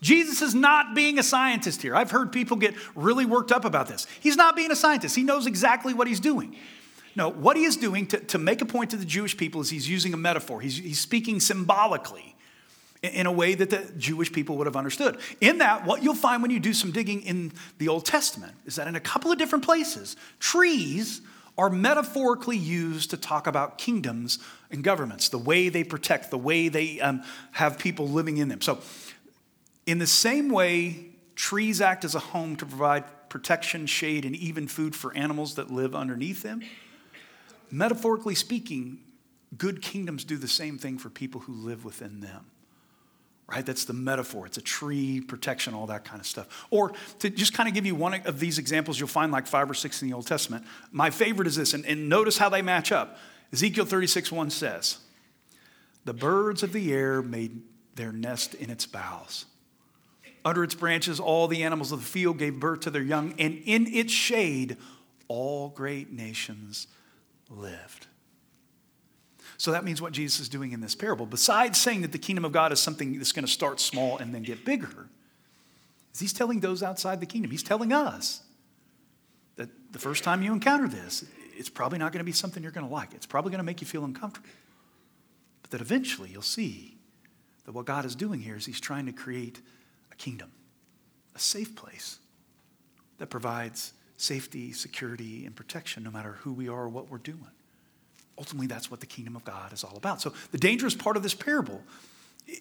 Jesus 0.00 0.42
is 0.42 0.54
not 0.54 0.94
being 0.94 1.18
a 1.18 1.24
scientist 1.24 1.82
here. 1.82 1.96
I've 1.96 2.12
heard 2.12 2.30
people 2.30 2.56
get 2.56 2.72
really 2.94 3.26
worked 3.26 3.50
up 3.50 3.64
about 3.64 3.88
this. 3.88 4.06
He's 4.20 4.36
not 4.36 4.54
being 4.54 4.70
a 4.70 4.76
scientist, 4.76 5.16
he 5.16 5.24
knows 5.24 5.48
exactly 5.48 5.92
what 5.92 6.06
he's 6.06 6.20
doing. 6.20 6.54
No, 7.16 7.30
what 7.30 7.56
he 7.56 7.64
is 7.64 7.76
doing 7.76 8.06
to, 8.06 8.20
to 8.20 8.38
make 8.38 8.62
a 8.62 8.64
point 8.64 8.90
to 8.90 8.96
the 8.96 9.04
Jewish 9.04 9.36
people 9.36 9.60
is 9.60 9.70
he's 9.70 9.88
using 9.88 10.14
a 10.14 10.16
metaphor. 10.16 10.60
He's, 10.60 10.76
he's 10.76 11.00
speaking 11.00 11.40
symbolically 11.40 12.33
in 13.04 13.26
a 13.26 13.32
way 13.32 13.54
that 13.54 13.70
the 13.70 13.84
Jewish 13.98 14.32
people 14.32 14.56
would 14.56 14.66
have 14.66 14.76
understood. 14.76 15.18
In 15.40 15.58
that, 15.58 15.84
what 15.84 16.02
you'll 16.02 16.14
find 16.14 16.40
when 16.42 16.50
you 16.50 16.60
do 16.60 16.72
some 16.72 16.90
digging 16.90 17.22
in 17.22 17.52
the 17.78 17.88
Old 17.88 18.06
Testament 18.06 18.54
is 18.64 18.76
that 18.76 18.88
in 18.88 18.96
a 18.96 19.00
couple 19.00 19.30
of 19.30 19.38
different 19.38 19.64
places, 19.64 20.16
trees 20.38 21.20
are 21.56 21.70
metaphorically 21.70 22.56
used 22.56 23.10
to 23.10 23.16
talk 23.16 23.46
about 23.46 23.78
kingdoms 23.78 24.38
and 24.70 24.82
governments, 24.82 25.28
the 25.28 25.38
way 25.38 25.68
they 25.68 25.84
protect, 25.84 26.30
the 26.30 26.38
way 26.38 26.68
they 26.68 27.00
um, 27.00 27.22
have 27.52 27.78
people 27.78 28.08
living 28.08 28.38
in 28.38 28.48
them. 28.48 28.60
So 28.60 28.80
in 29.86 29.98
the 29.98 30.06
same 30.06 30.48
way, 30.48 31.10
trees 31.36 31.80
act 31.80 32.04
as 32.04 32.14
a 32.14 32.18
home 32.20 32.56
to 32.56 32.66
provide 32.66 33.04
protection, 33.28 33.86
shade, 33.86 34.24
and 34.24 34.34
even 34.34 34.66
food 34.66 34.96
for 34.96 35.14
animals 35.16 35.56
that 35.56 35.70
live 35.70 35.94
underneath 35.94 36.42
them. 36.42 36.62
Metaphorically 37.70 38.34
speaking, 38.34 38.98
good 39.56 39.82
kingdoms 39.82 40.24
do 40.24 40.36
the 40.36 40.48
same 40.48 40.78
thing 40.78 40.98
for 40.98 41.10
people 41.10 41.42
who 41.42 41.52
live 41.52 41.84
within 41.84 42.20
them. 42.20 42.46
Right? 43.46 43.64
That's 43.64 43.84
the 43.84 43.92
metaphor. 43.92 44.46
It's 44.46 44.56
a 44.56 44.62
tree, 44.62 45.20
protection, 45.20 45.74
all 45.74 45.86
that 45.88 46.04
kind 46.04 46.18
of 46.18 46.26
stuff. 46.26 46.66
Or 46.70 46.92
to 47.18 47.28
just 47.28 47.52
kind 47.52 47.68
of 47.68 47.74
give 47.74 47.84
you 47.84 47.94
one 47.94 48.14
of 48.26 48.40
these 48.40 48.58
examples, 48.58 48.98
you'll 48.98 49.08
find 49.08 49.30
like 49.30 49.46
five 49.46 49.70
or 49.70 49.74
six 49.74 50.00
in 50.00 50.08
the 50.08 50.14
Old 50.14 50.26
Testament. 50.26 50.64
My 50.92 51.10
favorite 51.10 51.46
is 51.46 51.56
this, 51.56 51.74
and, 51.74 51.84
and 51.84 52.08
notice 52.08 52.38
how 52.38 52.48
they 52.48 52.62
match 52.62 52.90
up. 52.90 53.18
Ezekiel 53.52 53.84
36 53.84 54.32
1 54.32 54.50
says, 54.50 54.98
The 56.04 56.14
birds 56.14 56.62
of 56.62 56.72
the 56.72 56.92
air 56.92 57.20
made 57.20 57.62
their 57.94 58.12
nest 58.12 58.54
in 58.54 58.70
its 58.70 58.86
boughs. 58.86 59.44
Under 60.44 60.64
its 60.64 60.74
branches, 60.74 61.20
all 61.20 61.46
the 61.46 61.62
animals 61.62 61.92
of 61.92 62.00
the 62.00 62.06
field 62.06 62.38
gave 62.38 62.58
birth 62.58 62.80
to 62.80 62.90
their 62.90 63.02
young, 63.02 63.34
and 63.38 63.62
in 63.64 63.86
its 63.86 64.12
shade, 64.12 64.76
all 65.28 65.68
great 65.68 66.12
nations 66.12 66.86
lived. 67.48 68.06
So 69.56 69.72
that 69.72 69.84
means 69.84 70.02
what 70.02 70.12
Jesus 70.12 70.40
is 70.40 70.48
doing 70.48 70.72
in 70.72 70.80
this 70.80 70.94
parable, 70.94 71.26
besides 71.26 71.80
saying 71.80 72.02
that 72.02 72.12
the 72.12 72.18
kingdom 72.18 72.44
of 72.44 72.52
God 72.52 72.72
is 72.72 72.80
something 72.80 73.16
that's 73.16 73.32
going 73.32 73.44
to 73.44 73.50
start 73.50 73.80
small 73.80 74.18
and 74.18 74.34
then 74.34 74.42
get 74.42 74.64
bigger, 74.64 75.08
is 76.12 76.20
he's 76.20 76.32
telling 76.32 76.60
those 76.60 76.82
outside 76.82 77.20
the 77.20 77.26
kingdom, 77.26 77.50
he's 77.50 77.62
telling 77.62 77.92
us 77.92 78.42
that 79.56 79.68
the 79.92 79.98
first 79.98 80.24
time 80.24 80.42
you 80.42 80.52
encounter 80.52 80.88
this, 80.88 81.24
it's 81.56 81.68
probably 81.68 81.98
not 81.98 82.12
going 82.12 82.18
to 82.18 82.24
be 82.24 82.32
something 82.32 82.62
you're 82.62 82.72
going 82.72 82.86
to 82.86 82.92
like. 82.92 83.14
It's 83.14 83.26
probably 83.26 83.50
going 83.50 83.60
to 83.60 83.64
make 83.64 83.80
you 83.80 83.86
feel 83.86 84.04
uncomfortable. 84.04 84.48
But 85.62 85.70
that 85.70 85.80
eventually 85.80 86.30
you'll 86.30 86.42
see 86.42 86.96
that 87.64 87.72
what 87.72 87.86
God 87.86 88.04
is 88.04 88.14
doing 88.14 88.40
here 88.40 88.56
is 88.56 88.66
he's 88.66 88.80
trying 88.80 89.06
to 89.06 89.12
create 89.12 89.60
a 90.10 90.16
kingdom, 90.16 90.50
a 91.34 91.38
safe 91.38 91.76
place 91.76 92.18
that 93.18 93.28
provides 93.28 93.92
safety, 94.16 94.72
security, 94.72 95.46
and 95.46 95.54
protection 95.54 96.02
no 96.02 96.10
matter 96.10 96.32
who 96.40 96.52
we 96.52 96.68
are 96.68 96.82
or 96.82 96.88
what 96.88 97.10
we're 97.10 97.18
doing. 97.18 97.46
Ultimately, 98.38 98.66
that's 98.66 98.90
what 98.90 99.00
the 99.00 99.06
kingdom 99.06 99.36
of 99.36 99.44
God 99.44 99.72
is 99.72 99.84
all 99.84 99.96
about. 99.96 100.20
So, 100.20 100.32
the 100.50 100.58
dangerous 100.58 100.94
part 100.94 101.16
of 101.16 101.22
this 101.22 101.34
parable 101.34 101.82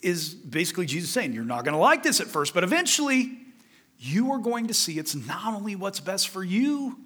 is 0.01 0.33
basically 0.33 0.85
Jesus 0.85 1.09
saying, 1.09 1.33
You're 1.33 1.45
not 1.45 1.65
going 1.65 1.73
to 1.73 1.79
like 1.79 2.03
this 2.03 2.19
at 2.19 2.27
first, 2.27 2.53
but 2.53 2.63
eventually 2.63 3.37
you 3.99 4.31
are 4.31 4.39
going 4.39 4.67
to 4.67 4.73
see 4.73 4.99
it's 4.99 5.15
not 5.15 5.53
only 5.53 5.75
what's 5.75 5.99
best 5.99 6.29
for 6.29 6.43
you, 6.43 6.97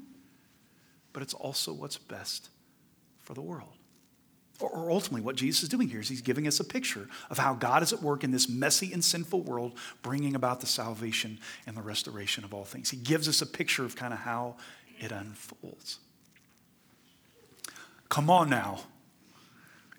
but 1.13 1.23
it's 1.23 1.33
also 1.33 1.73
what's 1.73 1.97
best 1.97 2.49
for 3.21 3.33
the 3.33 3.41
world. 3.41 3.69
Or, 4.59 4.89
ultimately, 4.91 5.21
what 5.21 5.35
Jesus 5.35 5.63
is 5.63 5.69
doing 5.69 5.87
here 5.87 5.99
is 5.99 6.09
he's 6.09 6.21
giving 6.21 6.47
us 6.47 6.59
a 6.59 6.63
picture 6.63 7.07
of 7.29 7.37
how 7.37 7.53
God 7.53 7.83
is 7.83 7.93
at 7.93 8.01
work 8.01 8.23
in 8.23 8.31
this 8.31 8.49
messy 8.49 8.91
and 8.91 9.05
sinful 9.05 9.41
world, 9.41 9.77
bringing 10.01 10.35
about 10.35 10.61
the 10.61 10.65
salvation 10.65 11.39
and 11.67 11.77
the 11.77 11.81
restoration 11.81 12.43
of 12.43 12.53
all 12.53 12.65
things. 12.65 12.89
He 12.89 12.97
gives 12.97 13.29
us 13.29 13.41
a 13.41 13.45
picture 13.45 13.85
of 13.85 13.95
kind 13.95 14.13
of 14.13 14.19
how 14.19 14.55
it 14.99 15.11
unfolds. 15.11 15.99
Come 18.17 18.31
on 18.31 18.49
now. 18.49 18.79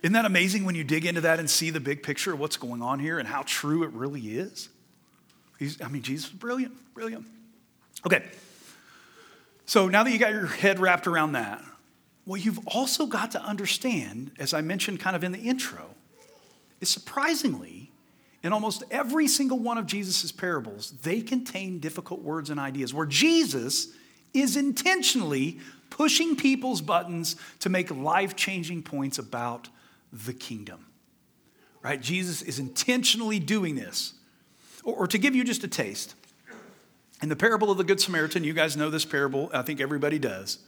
Isn't 0.02 0.14
that 0.14 0.24
amazing 0.24 0.64
when 0.64 0.74
you 0.74 0.82
dig 0.82 1.06
into 1.06 1.20
that 1.20 1.38
and 1.38 1.48
see 1.48 1.70
the 1.70 1.78
big 1.78 2.02
picture 2.02 2.32
of 2.32 2.40
what's 2.40 2.56
going 2.56 2.82
on 2.82 2.98
here 2.98 3.20
and 3.20 3.28
how 3.28 3.44
true 3.46 3.84
it 3.84 3.90
really 3.90 4.20
is? 4.20 4.70
He's, 5.56 5.80
I 5.80 5.86
mean, 5.86 6.02
Jesus 6.02 6.30
is 6.30 6.32
brilliant, 6.32 6.72
brilliant. 6.94 7.26
Okay. 8.04 8.24
So 9.66 9.86
now 9.86 10.02
that 10.02 10.10
you 10.10 10.18
got 10.18 10.32
your 10.32 10.46
head 10.46 10.80
wrapped 10.80 11.06
around 11.06 11.30
that, 11.34 11.62
what 12.24 12.44
you've 12.44 12.58
also 12.66 13.06
got 13.06 13.30
to 13.30 13.40
understand, 13.40 14.32
as 14.40 14.52
I 14.52 14.62
mentioned 14.62 14.98
kind 14.98 15.14
of 15.14 15.22
in 15.22 15.30
the 15.30 15.38
intro, 15.38 15.94
is 16.80 16.88
surprisingly, 16.88 17.92
in 18.42 18.52
almost 18.52 18.82
every 18.90 19.28
single 19.28 19.60
one 19.60 19.78
of 19.78 19.86
Jesus' 19.86 20.32
parables, 20.32 20.90
they 21.04 21.20
contain 21.20 21.78
difficult 21.78 22.22
words 22.22 22.50
and 22.50 22.58
ideas 22.58 22.92
where 22.92 23.06
Jesus 23.06 23.92
is 24.34 24.56
intentionally 24.56 25.58
pushing 25.90 26.36
people's 26.36 26.80
buttons 26.80 27.36
to 27.60 27.68
make 27.68 27.90
life 27.90 28.36
changing 28.36 28.82
points 28.82 29.18
about 29.18 29.68
the 30.12 30.32
kingdom. 30.32 30.86
Right? 31.82 32.00
Jesus 32.00 32.42
is 32.42 32.58
intentionally 32.58 33.38
doing 33.38 33.74
this. 33.74 34.14
Or, 34.84 34.94
or, 34.94 35.06
to 35.06 35.18
give 35.18 35.34
you 35.34 35.44
just 35.44 35.64
a 35.64 35.68
taste, 35.68 36.14
in 37.22 37.28
the 37.28 37.36
parable 37.36 37.70
of 37.70 37.78
the 37.78 37.84
Good 37.84 38.00
Samaritan, 38.00 38.44
you 38.44 38.52
guys 38.52 38.76
know 38.76 38.90
this 38.90 39.04
parable, 39.04 39.50
I 39.52 39.62
think 39.62 39.80
everybody 39.80 40.18
does. 40.18 40.58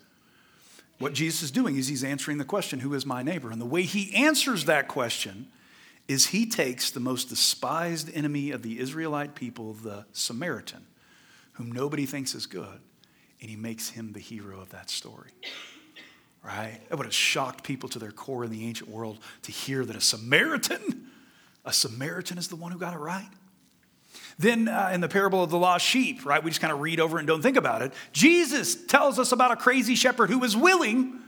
What 0.98 1.14
Jesus 1.14 1.42
is 1.42 1.50
doing 1.50 1.76
is 1.76 1.88
he's 1.88 2.04
answering 2.04 2.38
the 2.38 2.44
question, 2.44 2.80
Who 2.80 2.94
is 2.94 3.06
my 3.06 3.22
neighbor? 3.22 3.50
And 3.50 3.60
the 3.60 3.66
way 3.66 3.82
he 3.82 4.14
answers 4.14 4.66
that 4.66 4.88
question 4.88 5.48
is 6.08 6.26
he 6.26 6.44
takes 6.44 6.90
the 6.90 7.00
most 7.00 7.28
despised 7.28 8.10
enemy 8.14 8.50
of 8.50 8.62
the 8.62 8.80
Israelite 8.80 9.34
people, 9.34 9.74
the 9.74 10.04
Samaritan, 10.12 10.86
whom 11.52 11.70
nobody 11.70 12.04
thinks 12.04 12.34
is 12.34 12.46
good, 12.46 12.80
and 13.40 13.50
he 13.50 13.56
makes 13.56 13.90
him 13.90 14.12
the 14.12 14.20
hero 14.20 14.60
of 14.60 14.70
that 14.70 14.90
story 14.90 15.30
right? 16.42 16.80
That 16.88 16.96
would 16.96 17.06
have 17.06 17.14
shocked 17.14 17.64
people 17.64 17.88
to 17.90 17.98
their 17.98 18.12
core 18.12 18.44
in 18.44 18.50
the 18.50 18.66
ancient 18.66 18.88
world 18.88 19.18
to 19.42 19.52
hear 19.52 19.84
that 19.84 19.96
a 19.96 20.00
Samaritan, 20.00 21.10
a 21.64 21.72
Samaritan 21.72 22.38
is 22.38 22.48
the 22.48 22.56
one 22.56 22.72
who 22.72 22.78
got 22.78 22.94
it 22.94 22.98
right. 22.98 23.28
Then 24.38 24.68
uh, 24.68 24.90
in 24.92 25.02
the 25.02 25.08
parable 25.08 25.42
of 25.42 25.50
the 25.50 25.58
lost 25.58 25.84
sheep, 25.84 26.24
right, 26.24 26.42
we 26.42 26.50
just 26.50 26.60
kind 26.60 26.72
of 26.72 26.80
read 26.80 26.98
over 26.98 27.18
and 27.18 27.26
don't 27.26 27.42
think 27.42 27.58
about 27.58 27.82
it. 27.82 27.92
Jesus 28.12 28.74
tells 28.86 29.18
us 29.18 29.32
about 29.32 29.50
a 29.50 29.56
crazy 29.56 29.94
shepherd 29.94 30.30
who 30.30 30.38
was 30.38 30.56
willing 30.56 31.18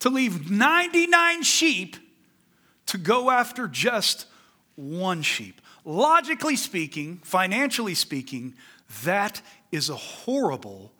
to 0.00 0.10
leave 0.10 0.50
99 0.50 1.44
sheep 1.44 1.96
to 2.86 2.98
go 2.98 3.30
after 3.30 3.68
just 3.68 4.26
one 4.74 5.22
sheep. 5.22 5.60
Logically 5.84 6.56
speaking, 6.56 7.20
financially 7.22 7.94
speaking, 7.94 8.54
that 9.04 9.40
is 9.70 9.88
a 9.88 9.96
horrible 9.96 10.92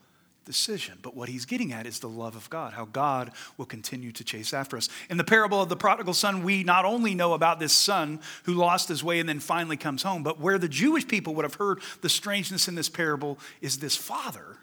decision. 0.44 0.98
But 1.02 1.16
what 1.16 1.28
he's 1.28 1.44
getting 1.44 1.72
at 1.72 1.86
is 1.86 2.00
the 2.00 2.08
love 2.08 2.36
of 2.36 2.48
God, 2.50 2.72
how 2.72 2.86
God 2.86 3.32
will 3.56 3.66
continue 3.66 4.12
to 4.12 4.24
chase 4.24 4.52
after 4.52 4.76
us. 4.76 4.88
In 5.08 5.16
the 5.16 5.24
parable 5.24 5.60
of 5.60 5.68
the 5.68 5.76
prodigal 5.76 6.14
son, 6.14 6.42
we 6.42 6.64
not 6.64 6.84
only 6.84 7.14
know 7.14 7.34
about 7.34 7.60
this 7.60 7.72
son 7.72 8.20
who 8.44 8.54
lost 8.54 8.88
his 8.88 9.04
way 9.04 9.20
and 9.20 9.28
then 9.28 9.40
finally 9.40 9.76
comes 9.76 10.02
home, 10.02 10.22
but 10.22 10.40
where 10.40 10.58
the 10.58 10.68
Jewish 10.68 11.06
people 11.06 11.34
would 11.34 11.44
have 11.44 11.54
heard 11.54 11.80
the 12.00 12.08
strangeness 12.08 12.68
in 12.68 12.74
this 12.74 12.88
parable 12.88 13.38
is 13.60 13.78
this 13.78 13.96
father. 13.96 14.58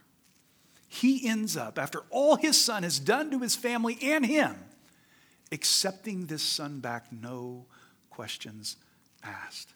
He 0.88 1.28
ends 1.28 1.56
up, 1.56 1.78
after 1.78 2.02
all 2.10 2.36
his 2.36 2.60
son 2.60 2.84
has 2.84 3.00
done 3.00 3.32
to 3.32 3.40
his 3.40 3.56
family 3.56 3.98
and 4.02 4.26
him, 4.26 4.56
accepting 5.52 6.26
this 6.26 6.44
son 6.44 6.80
back, 6.80 7.12
no 7.12 7.66
questions 8.10 8.78
asked. 9.24 9.74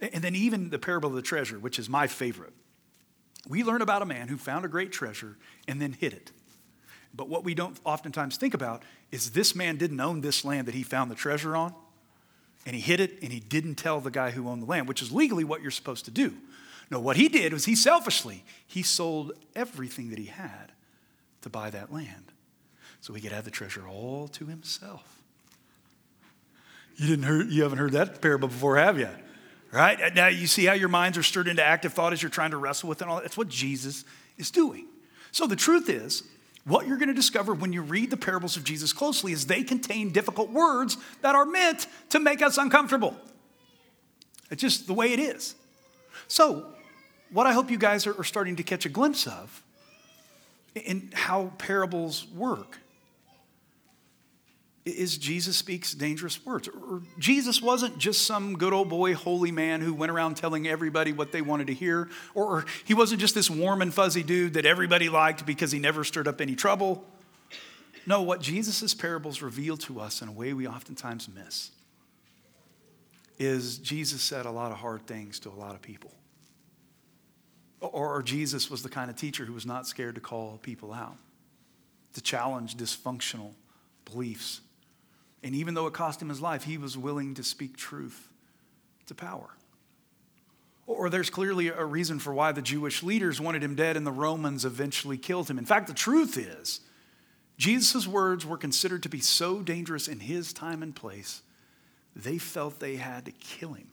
And 0.00 0.22
then, 0.22 0.36
even 0.36 0.70
the 0.70 0.78
parable 0.78 1.08
of 1.08 1.16
the 1.16 1.22
treasure, 1.22 1.58
which 1.58 1.78
is 1.78 1.88
my 1.88 2.06
favorite 2.06 2.52
we 3.48 3.64
learn 3.64 3.82
about 3.82 4.02
a 4.02 4.06
man 4.06 4.28
who 4.28 4.36
found 4.36 4.64
a 4.64 4.68
great 4.68 4.92
treasure 4.92 5.36
and 5.66 5.80
then 5.80 5.92
hid 5.92 6.12
it. 6.12 6.32
But 7.14 7.28
what 7.28 7.44
we 7.44 7.54
don't 7.54 7.78
oftentimes 7.84 8.36
think 8.36 8.54
about 8.54 8.82
is 9.10 9.30
this 9.30 9.54
man 9.54 9.76
didn't 9.76 10.00
own 10.00 10.20
this 10.20 10.44
land 10.44 10.68
that 10.68 10.74
he 10.74 10.82
found 10.82 11.10
the 11.10 11.14
treasure 11.14 11.56
on, 11.56 11.74
and 12.66 12.74
he 12.76 12.82
hid 12.82 13.00
it, 13.00 13.22
and 13.22 13.32
he 13.32 13.40
didn't 13.40 13.76
tell 13.76 14.00
the 14.00 14.10
guy 14.10 14.30
who 14.30 14.48
owned 14.48 14.62
the 14.62 14.66
land, 14.66 14.86
which 14.86 15.00
is 15.00 15.10
legally 15.10 15.44
what 15.44 15.62
you're 15.62 15.70
supposed 15.70 16.04
to 16.04 16.10
do. 16.10 16.34
No, 16.90 17.00
what 17.00 17.16
he 17.16 17.28
did 17.28 17.52
was 17.52 17.64
he 17.64 17.74
selfishly, 17.74 18.44
he 18.66 18.82
sold 18.82 19.32
everything 19.54 20.10
that 20.10 20.18
he 20.18 20.26
had 20.26 20.72
to 21.42 21.50
buy 21.50 21.70
that 21.70 21.92
land. 21.92 22.32
So 23.00 23.14
he 23.14 23.20
could 23.20 23.32
have 23.32 23.44
the 23.44 23.50
treasure 23.50 23.86
all 23.86 24.28
to 24.28 24.46
himself. 24.46 25.18
You 26.96 27.06
didn't 27.06 27.24
hear, 27.24 27.42
you 27.42 27.62
haven't 27.62 27.78
heard 27.78 27.92
that 27.92 28.20
parable 28.20 28.48
before, 28.48 28.76
have 28.76 28.98
you? 28.98 29.08
Right? 29.70 30.14
Now 30.14 30.28
you 30.28 30.46
see 30.46 30.64
how 30.64 30.72
your 30.72 30.88
minds 30.88 31.18
are 31.18 31.22
stirred 31.22 31.46
into 31.46 31.62
active 31.62 31.92
thought 31.92 32.12
as 32.12 32.22
you're 32.22 32.30
trying 32.30 32.52
to 32.52 32.56
wrestle 32.56 32.88
with 32.88 33.02
it. 33.02 33.08
All 33.08 33.20
that's 33.20 33.36
what 33.36 33.48
Jesus 33.48 34.04
is 34.38 34.50
doing. 34.50 34.86
So 35.30 35.46
the 35.46 35.56
truth 35.56 35.90
is, 35.90 36.22
what 36.64 36.86
you're 36.86 36.96
going 36.96 37.08
to 37.08 37.14
discover 37.14 37.54
when 37.54 37.72
you 37.72 37.82
read 37.82 38.10
the 38.10 38.16
parables 38.16 38.56
of 38.56 38.64
Jesus 38.64 38.92
closely 38.92 39.32
is 39.32 39.46
they 39.46 39.62
contain 39.62 40.10
difficult 40.10 40.50
words 40.50 40.96
that 41.22 41.34
are 41.34 41.46
meant 41.46 41.86
to 42.10 42.20
make 42.20 42.42
us 42.42 42.58
uncomfortable. 42.58 43.16
It's 44.50 44.60
just 44.60 44.86
the 44.86 44.94
way 44.94 45.12
it 45.12 45.18
is. 45.18 45.54
So, 46.28 46.66
what 47.30 47.46
I 47.46 47.52
hope 47.52 47.70
you 47.70 47.78
guys 47.78 48.06
are 48.06 48.24
starting 48.24 48.56
to 48.56 48.62
catch 48.62 48.86
a 48.86 48.88
glimpse 48.88 49.26
of 49.26 49.62
in 50.74 51.10
how 51.12 51.52
parables 51.58 52.26
work 52.34 52.78
is 54.96 55.18
Jesus 55.18 55.56
speaks 55.56 55.92
dangerous 55.92 56.44
words. 56.44 56.68
Or 56.68 57.02
Jesus 57.18 57.60
wasn't 57.60 57.98
just 57.98 58.26
some 58.26 58.56
good 58.56 58.72
old 58.72 58.88
boy, 58.88 59.14
holy 59.14 59.50
man 59.50 59.80
who 59.80 59.94
went 59.94 60.10
around 60.10 60.36
telling 60.36 60.66
everybody 60.66 61.12
what 61.12 61.32
they 61.32 61.42
wanted 61.42 61.66
to 61.68 61.74
hear. 61.74 62.08
Or 62.34 62.64
he 62.84 62.94
wasn't 62.94 63.20
just 63.20 63.34
this 63.34 63.50
warm 63.50 63.82
and 63.82 63.92
fuzzy 63.92 64.22
dude 64.22 64.54
that 64.54 64.66
everybody 64.66 65.08
liked 65.08 65.46
because 65.46 65.72
he 65.72 65.78
never 65.78 66.04
stirred 66.04 66.28
up 66.28 66.40
any 66.40 66.54
trouble. 66.54 67.04
No, 68.06 68.22
what 68.22 68.40
Jesus' 68.40 68.94
parables 68.94 69.42
reveal 69.42 69.76
to 69.78 70.00
us 70.00 70.22
in 70.22 70.28
a 70.28 70.32
way 70.32 70.52
we 70.52 70.66
oftentimes 70.66 71.28
miss 71.28 71.70
is 73.38 73.78
Jesus 73.78 74.22
said 74.22 74.46
a 74.46 74.50
lot 74.50 74.72
of 74.72 74.78
hard 74.78 75.06
things 75.06 75.38
to 75.40 75.48
a 75.48 75.50
lot 75.50 75.74
of 75.74 75.82
people. 75.82 76.10
Or, 77.80 78.22
Jesus 78.22 78.70
was 78.70 78.82
the 78.82 78.88
kind 78.88 79.08
of 79.08 79.16
teacher 79.16 79.44
who 79.44 79.52
was 79.52 79.64
not 79.64 79.86
scared 79.86 80.16
to 80.16 80.20
call 80.20 80.58
people 80.62 80.92
out, 80.92 81.16
to 82.14 82.20
challenge 82.20 82.76
dysfunctional 82.76 83.52
beliefs 84.04 84.62
and 85.42 85.54
even 85.54 85.74
though 85.74 85.86
it 85.86 85.94
cost 85.94 86.20
him 86.20 86.28
his 86.28 86.40
life, 86.40 86.64
he 86.64 86.78
was 86.78 86.98
willing 86.98 87.34
to 87.34 87.42
speak 87.42 87.76
truth 87.76 88.28
to 89.06 89.14
power. 89.14 89.50
Or 90.86 91.10
there's 91.10 91.30
clearly 91.30 91.68
a 91.68 91.84
reason 91.84 92.18
for 92.18 92.32
why 92.32 92.52
the 92.52 92.62
Jewish 92.62 93.02
leaders 93.02 93.40
wanted 93.40 93.62
him 93.62 93.74
dead 93.74 93.96
and 93.96 94.06
the 94.06 94.12
Romans 94.12 94.64
eventually 94.64 95.18
killed 95.18 95.48
him. 95.48 95.58
In 95.58 95.66
fact, 95.66 95.86
the 95.86 95.94
truth 95.94 96.38
is, 96.38 96.80
Jesus' 97.58 98.06
words 98.06 98.46
were 98.46 98.56
considered 98.56 99.02
to 99.02 99.08
be 99.08 99.20
so 99.20 99.60
dangerous 99.60 100.08
in 100.08 100.20
his 100.20 100.52
time 100.52 100.82
and 100.82 100.96
place, 100.96 101.42
they 102.16 102.38
felt 102.38 102.80
they 102.80 102.96
had 102.96 103.26
to 103.26 103.32
kill 103.32 103.74
him. 103.74 103.88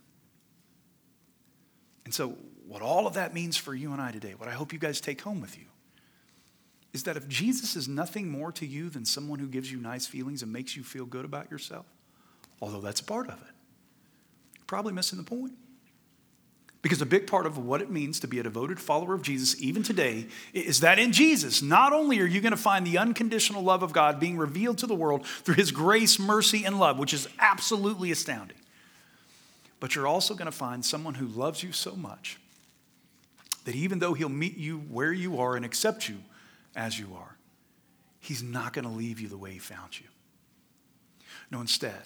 And 2.05 2.13
so, 2.13 2.37
what 2.67 2.81
all 2.81 3.07
of 3.07 3.15
that 3.15 3.33
means 3.33 3.57
for 3.57 3.73
you 3.75 3.91
and 3.91 4.01
I 4.01 4.11
today, 4.11 4.33
what 4.37 4.47
I 4.47 4.53
hope 4.53 4.71
you 4.71 4.79
guys 4.79 5.01
take 5.01 5.21
home 5.21 5.41
with 5.41 5.57
you, 5.57 5.65
is 6.95 7.03
that 7.03 7.17
if 7.17 7.27
Jesus 7.27 7.75
is 7.75 7.89
nothing 7.89 8.29
more 8.29 8.53
to 8.53 8.65
you 8.65 8.89
than 8.89 9.03
someone 9.03 9.37
who 9.37 9.47
gives 9.47 9.69
you 9.69 9.77
nice 9.77 10.07
feelings 10.07 10.41
and 10.41 10.51
makes 10.51 10.77
you 10.77 10.81
feel 10.81 11.05
good 11.05 11.25
about 11.25 11.51
yourself, 11.51 11.85
although 12.61 12.79
that's 12.79 13.01
a 13.01 13.03
part 13.03 13.27
of 13.27 13.33
it, 13.33 13.53
you're 14.55 14.65
probably 14.65 14.93
missing 14.93 15.19
the 15.19 15.25
point. 15.25 15.51
Because 16.81 17.01
a 17.01 17.05
big 17.05 17.27
part 17.27 17.45
of 17.45 17.57
what 17.57 17.81
it 17.81 17.89
means 17.91 18.21
to 18.21 18.27
be 18.27 18.39
a 18.39 18.43
devoted 18.43 18.79
follower 18.79 19.13
of 19.13 19.23
Jesus, 19.23 19.61
even 19.61 19.83
today, 19.83 20.27
is 20.53 20.79
that 20.79 20.97
in 20.97 21.11
Jesus, 21.11 21.61
not 21.61 21.91
only 21.91 22.21
are 22.21 22.25
you 22.25 22.39
going 22.39 22.51
to 22.51 22.57
find 22.57 22.87
the 22.87 22.97
unconditional 22.97 23.61
love 23.61 23.83
of 23.83 23.91
God 23.91 24.17
being 24.17 24.37
revealed 24.37 24.77
to 24.77 24.87
the 24.87 24.95
world 24.95 25.25
through 25.25 25.55
his 25.55 25.71
grace, 25.71 26.17
mercy, 26.17 26.63
and 26.63 26.79
love, 26.79 26.97
which 26.97 27.13
is 27.13 27.27
absolutely 27.39 28.09
astounding, 28.09 28.57
but 29.81 29.95
you're 29.95 30.07
also 30.07 30.33
going 30.33 30.45
to 30.45 30.51
find 30.57 30.85
someone 30.85 31.15
who 31.15 31.27
loves 31.27 31.61
you 31.61 31.73
so 31.73 31.93
much 31.93 32.39
that 33.65 33.75
even 33.75 33.99
though 33.99 34.13
he'll 34.13 34.29
meet 34.29 34.55
you 34.55 34.77
where 34.77 35.11
you 35.11 35.41
are 35.41 35.57
and 35.57 35.65
accept 35.65 36.07
you 36.07 36.19
as 36.75 36.99
you 36.99 37.15
are, 37.15 37.37
he's 38.19 38.43
not 38.43 38.73
going 38.73 38.85
to 38.85 38.91
leave 38.91 39.19
you 39.19 39.27
the 39.27 39.37
way 39.37 39.51
he 39.51 39.59
found 39.59 39.99
you. 39.99 40.07
No, 41.51 41.61
instead, 41.61 42.03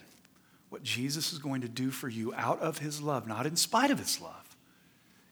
what 0.69 0.83
Jesus 0.83 1.33
is 1.33 1.39
going 1.39 1.61
to 1.61 1.69
do 1.69 1.91
for 1.91 2.09
you 2.09 2.33
out 2.35 2.59
of 2.59 2.79
his 2.79 3.01
love, 3.01 3.27
not 3.27 3.45
in 3.45 3.55
spite 3.55 3.91
of 3.91 3.99
his 3.99 4.21
love, 4.21 4.55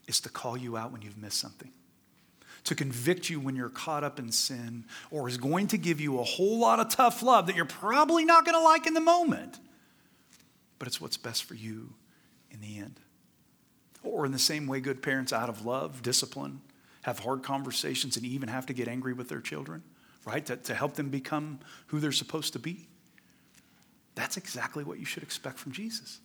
is 0.08 0.20
to 0.22 0.29
call 0.29 0.58
you 0.58 0.77
out 0.77 0.91
when 0.91 1.01
you've 1.01 1.17
missed 1.17 1.39
something, 1.39 1.72
to 2.63 2.75
convict 2.75 3.29
you 3.29 3.39
when 3.39 3.56
you're 3.56 3.70
caught 3.70 4.03
up 4.03 4.17
in 4.20 4.32
sin, 4.32 4.86
or 5.12 5.27
is 5.27 5.38
going 5.38 5.67
to 5.67 5.77
give 5.77 6.01
you 6.01 6.20
a 6.20 6.24
whole 6.24 6.60
lot 6.60 6.79
of 6.79 6.89
tough 6.89 7.22
love 7.22 7.48
that 7.48 7.56
you're 7.56 7.65
probably 7.65 8.25
not 8.25 8.46
going 8.46 8.56
to 8.56 8.63
like 8.63 8.88
in 8.88 8.94
the 8.94 9.01
moment, 9.01 9.60
but 10.79 10.88
it's 10.88 11.01
what's 11.01 11.17
best 11.17 11.44
for 11.44 11.56
you 11.56 11.94
in 12.51 12.62
the 12.62 12.79
end. 12.79 13.00
Or 14.03 14.25
in 14.25 14.32
the 14.32 14.39
same 14.39 14.67
way, 14.67 14.79
good 14.79 15.03
parents, 15.03 15.34
out 15.34 15.50
of 15.50 15.65
love, 15.65 16.01
discipline, 16.01 16.62
have 17.08 17.20
hard 17.20 17.42
conversations, 17.42 18.18
and 18.18 18.26
even 18.26 18.50
have 18.50 18.68
to 18.68 18.74
get 18.74 18.88
angry 18.88 19.14
with 19.14 19.30
their 19.30 19.42
children, 19.42 19.82
right? 20.26 20.46
To, 20.46 20.58
to 20.58 20.76
help 20.76 20.94
them 20.94 21.10
become 21.10 21.60
who 21.88 22.00
they're 22.00 22.12
supposed 22.12 22.54
to 22.54 22.60
be. 22.60 22.88
That's 24.14 24.38
exactly 24.38 24.84
what 24.84 25.00
you 25.00 25.06
should 25.06 25.24
expect 25.24 25.58
from 25.58 25.72
Jesus 25.72 26.20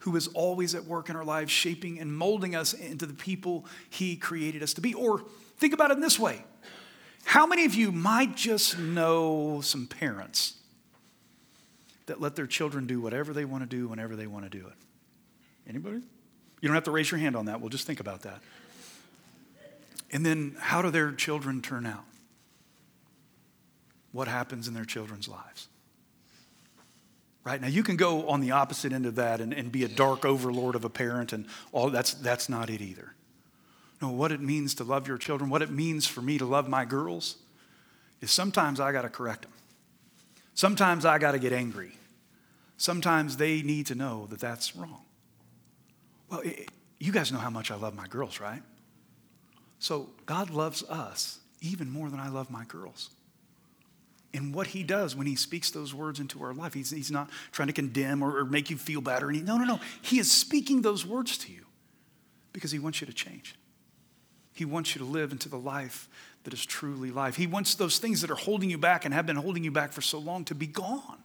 who 0.00 0.16
is 0.16 0.26
always 0.28 0.74
at 0.74 0.84
work 0.84 1.08
in 1.08 1.16
our 1.16 1.24
lives, 1.24 1.50
shaping 1.50 2.00
and 2.00 2.12
molding 2.12 2.54
us 2.54 2.72
into 2.72 3.06
the 3.06 3.14
people 3.14 3.64
he 3.88 4.16
created 4.16 4.62
us 4.62 4.74
to 4.74 4.80
be. 4.80 4.92
Or 4.92 5.22
think 5.58 5.72
about 5.72 5.90
it 5.90 5.94
in 5.94 6.00
this 6.00 6.18
way 6.18 6.44
How 7.24 7.46
many 7.46 7.64
of 7.64 7.74
you 7.74 7.92
might 7.92 8.36
just 8.36 8.78
know 8.78 9.60
some 9.62 9.86
parents 9.86 10.54
that 12.06 12.20
let 12.20 12.36
their 12.36 12.46
children 12.46 12.86
do 12.86 13.00
whatever 13.00 13.32
they 13.32 13.44
want 13.44 13.62
to 13.62 13.76
do 13.76 13.88
whenever 13.88 14.16
they 14.16 14.26
want 14.26 14.44
to 14.44 14.50
do 14.50 14.66
it? 14.66 14.74
Anybody? 15.68 16.02
You 16.60 16.68
don't 16.68 16.74
have 16.74 16.84
to 16.84 16.90
raise 16.90 17.10
your 17.10 17.20
hand 17.20 17.36
on 17.36 17.46
that. 17.46 17.60
We'll 17.60 17.70
just 17.70 17.86
think 17.86 18.00
about 18.00 18.22
that. 18.22 18.40
And 20.10 20.24
then, 20.24 20.56
how 20.58 20.82
do 20.82 20.90
their 20.90 21.12
children 21.12 21.62
turn 21.62 21.86
out? 21.86 22.04
What 24.12 24.28
happens 24.28 24.68
in 24.68 24.74
their 24.74 24.84
children's 24.84 25.28
lives? 25.28 25.68
Right? 27.44 27.60
Now, 27.60 27.68
you 27.68 27.82
can 27.82 27.96
go 27.96 28.28
on 28.28 28.40
the 28.40 28.52
opposite 28.52 28.92
end 28.92 29.06
of 29.06 29.16
that 29.16 29.40
and, 29.40 29.52
and 29.52 29.70
be 29.70 29.84
a 29.84 29.88
dark 29.88 30.24
overlord 30.24 30.74
of 30.74 30.84
a 30.84 30.90
parent, 30.90 31.32
and 31.32 31.46
all 31.72 31.90
that's, 31.90 32.14
that's 32.14 32.48
not 32.48 32.70
it 32.70 32.80
either. 32.80 33.14
No, 34.00 34.10
what 34.10 34.32
it 34.32 34.40
means 34.40 34.74
to 34.76 34.84
love 34.84 35.08
your 35.08 35.18
children, 35.18 35.50
what 35.50 35.62
it 35.62 35.70
means 35.70 36.06
for 36.06 36.20
me 36.22 36.38
to 36.38 36.44
love 36.44 36.68
my 36.68 36.84
girls, 36.84 37.36
is 38.20 38.30
sometimes 38.30 38.80
I 38.80 38.92
got 38.92 39.02
to 39.02 39.08
correct 39.08 39.42
them. 39.42 39.52
Sometimes 40.54 41.04
I 41.04 41.18
got 41.18 41.32
to 41.32 41.38
get 41.38 41.52
angry. 41.52 41.92
Sometimes 42.78 43.36
they 43.36 43.62
need 43.62 43.86
to 43.86 43.94
know 43.94 44.26
that 44.30 44.38
that's 44.38 44.76
wrong. 44.76 45.02
Well, 46.28 46.40
it, 46.40 46.70
you 46.98 47.12
guys 47.12 47.30
know 47.30 47.38
how 47.38 47.50
much 47.50 47.70
I 47.70 47.76
love 47.76 47.94
my 47.94 48.06
girls, 48.06 48.40
right? 48.40 48.62
So 49.78 50.08
God 50.24 50.50
loves 50.50 50.82
us 50.84 51.38
even 51.60 51.90
more 51.90 52.08
than 52.10 52.20
I 52.20 52.28
love 52.28 52.50
my 52.50 52.64
girls 52.64 53.10
And 54.34 54.54
what 54.54 54.68
he 54.68 54.82
does 54.82 55.16
when 55.16 55.26
he 55.26 55.36
speaks 55.36 55.70
those 55.70 55.94
words 55.94 56.20
into 56.20 56.42
our 56.42 56.52
life. 56.52 56.74
He's, 56.74 56.90
he's 56.90 57.10
not 57.10 57.30
trying 57.52 57.68
to 57.68 57.72
condemn 57.72 58.22
or, 58.22 58.38
or 58.38 58.44
make 58.44 58.70
you 58.70 58.76
feel 58.76 59.00
bad 59.00 59.22
or 59.22 59.30
anything. 59.30 59.46
No, 59.46 59.56
no, 59.56 59.64
no. 59.64 59.80
He 60.02 60.18
is 60.18 60.30
speaking 60.30 60.82
those 60.82 61.06
words 61.06 61.38
to 61.38 61.52
you 61.52 61.64
because 62.52 62.70
he 62.70 62.78
wants 62.78 63.00
you 63.00 63.06
to 63.06 63.12
change. 63.12 63.54
He 64.52 64.64
wants 64.64 64.94
you 64.94 65.00
to 65.00 65.04
live 65.04 65.32
into 65.32 65.48
the 65.48 65.58
life 65.58 66.08
that 66.44 66.54
is 66.54 66.64
truly 66.64 67.10
life. 67.10 67.36
He 67.36 67.46
wants 67.46 67.74
those 67.74 67.98
things 67.98 68.20
that 68.20 68.30
are 68.30 68.36
holding 68.36 68.70
you 68.70 68.78
back 68.78 69.04
and 69.04 69.12
have 69.12 69.26
been 69.26 69.36
holding 69.36 69.64
you 69.64 69.70
back 69.70 69.92
for 69.92 70.00
so 70.00 70.18
long 70.18 70.44
to 70.46 70.54
be 70.54 70.66
gone. 70.66 71.18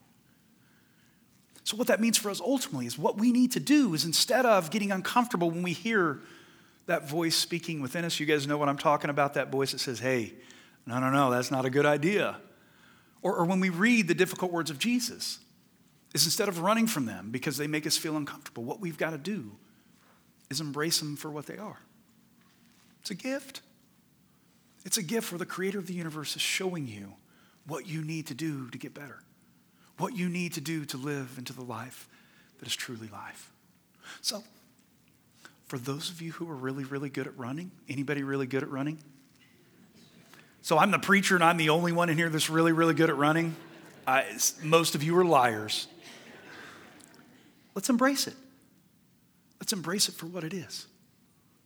So, 1.64 1.78
what 1.78 1.88
that 1.88 2.02
means 2.02 2.18
for 2.18 2.30
us 2.30 2.42
ultimately 2.42 2.88
is 2.88 2.98
what 2.98 3.18
we 3.18 3.32
need 3.32 3.52
to 3.54 3.60
do 3.60 3.94
is 3.94 4.04
instead 4.04 4.46
of 4.46 4.72
getting 4.72 4.92
uncomfortable 4.92 5.52
when 5.52 5.64
we 5.64 5.74
hear 5.74 6.20
that 6.88 7.08
voice 7.08 7.36
speaking 7.36 7.82
within 7.82 8.06
us, 8.06 8.20
you 8.20 8.26
guys 8.26 8.48
know 8.48 8.58
what 8.58 8.70
I'm 8.70 8.78
talking 8.78 9.10
about, 9.10 9.36
that 9.36 9.52
voice 9.52 9.72
that 9.72 9.80
says, 9.80 10.00
hey, 10.00 10.34
no, 10.86 11.00
no, 11.00 11.10
no, 11.10 11.32
that's 11.32 11.52
not 11.52 11.66
a 11.66 11.70
good 11.70 11.86
idea 11.86 12.38
or, 13.22 13.36
or 13.36 13.46
when 13.46 13.60
we 13.60 13.70
read 13.70 14.08
the 14.08 14.14
difficult 14.14 14.52
words 14.52 14.70
of 14.70 14.80
Jesus, 14.80 15.40
is 16.14 16.26
instead 16.26 16.48
of 16.48 16.60
running 16.60 16.88
from 16.88 17.06
them 17.06 17.30
because 17.32 17.58
they 17.58 17.68
make 17.68 17.88
us 17.88 17.98
feel 17.98 18.18
uncomfortable, 18.18 18.64
what 18.64 18.82
we've 18.82 18.98
got 18.98 19.12
to 19.12 19.18
do 19.18 19.52
is 20.50 20.60
embrace 20.60 21.00
them 21.00 21.16
for 21.16 21.32
what 21.32 21.46
they 21.46 21.58
are. 21.58 21.80
It's 23.02 23.12
a 23.12 23.16
gift. 23.16 23.62
It's 24.84 24.98
a 24.98 25.04
gift 25.04 25.32
where 25.32 25.40
the 25.40 25.46
creator 25.46 25.80
of 25.80 25.88
the 25.88 25.94
universe 25.94 26.36
is 26.36 26.42
showing 26.42 26.88
you 26.88 27.14
what 27.68 27.88
you 27.88 28.04
need 28.04 28.28
to 28.28 28.34
do 28.34 28.70
to 28.70 28.78
get 28.78 28.94
better, 28.94 29.20
what 29.98 30.16
you 30.16 30.28
need 30.28 30.54
to 30.54 30.62
do 30.62 30.84
to 30.86 30.98
live 30.98 31.36
into 31.38 31.54
the 31.54 31.64
life 31.64 32.10
that 32.60 32.68
is 32.68 32.76
truly 32.76 33.08
life. 33.08 33.52
So, 34.22 34.44
for 35.72 35.78
those 35.78 36.10
of 36.10 36.22
you 36.22 36.34
who 36.34 36.50
are 36.50 36.56
really, 36.56 36.84
really 36.84 37.08
good 37.08 37.28
at 37.28 37.38
running, 37.38 37.72
anybody 37.88 38.24
really 38.24 38.46
good 38.46 38.62
at 38.62 38.70
running? 38.70 39.00
So 40.62 40.78
I'm 40.78 40.92
the 40.92 41.00
preacher 41.00 41.36
and 41.36 41.42
I'm 41.42 41.56
the 41.56 41.70
only 41.70 41.94
one 41.94 42.10
in 42.10 42.18
here 42.18 42.28
that's 42.28 42.50
really, 42.50 42.74
really 42.74 42.94
good 42.94 43.10
at 43.10 43.16
running. 43.16 43.56
Most 44.62 44.96
of 44.96 45.04
you 45.04 45.18
are 45.18 45.24
liars. 45.24 45.88
Let's 47.74 47.90
embrace 47.90 48.28
it. 48.28 48.34
Let's 49.62 49.72
embrace 49.72 50.10
it 50.10 50.16
for 50.16 50.26
what 50.26 50.44
it 50.44 50.54
is. 50.54 50.88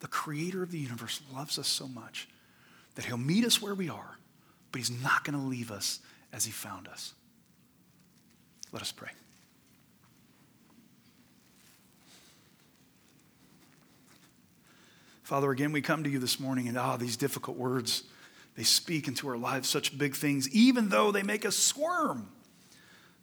The 0.01 0.07
creator 0.07 0.61
of 0.61 0.69
the 0.69 0.77
universe 0.77 1.19
loves 1.33 1.57
us 1.57 1.67
so 1.67 1.87
much 1.87 2.27
that 2.93 3.05
he'll 3.05 3.17
meet 3.17 3.43
us 3.43 3.59
where 3.59 3.73
we 3.73 3.89
are, 3.89 4.19
but 4.71 4.77
he's 4.77 4.91
not 5.01 5.23
going 5.23 5.35
to 5.35 5.43
leave 5.43 5.71
us 5.71 5.99
as 6.31 6.45
he 6.45 6.51
found 6.51 6.87
us. 6.87 7.15
Let 8.71 8.83
us 8.83 8.91
pray. 8.91 9.09
Father, 15.25 15.49
again, 15.49 15.71
we 15.71 15.81
come 15.81 16.03
to 16.03 16.09
you 16.09 16.19
this 16.19 16.39
morning 16.39 16.67
and 16.67 16.77
ah, 16.77 16.93
oh, 16.93 16.97
these 16.97 17.17
difficult 17.17 17.57
words. 17.57 18.03
They 18.55 18.61
speak 18.61 19.07
into 19.07 19.27
our 19.27 19.37
lives 19.37 19.67
such 19.67 19.97
big 19.97 20.15
things, 20.15 20.47
even 20.53 20.89
though 20.89 21.11
they 21.11 21.23
make 21.23 21.47
us 21.47 21.55
squirm. 21.55 22.29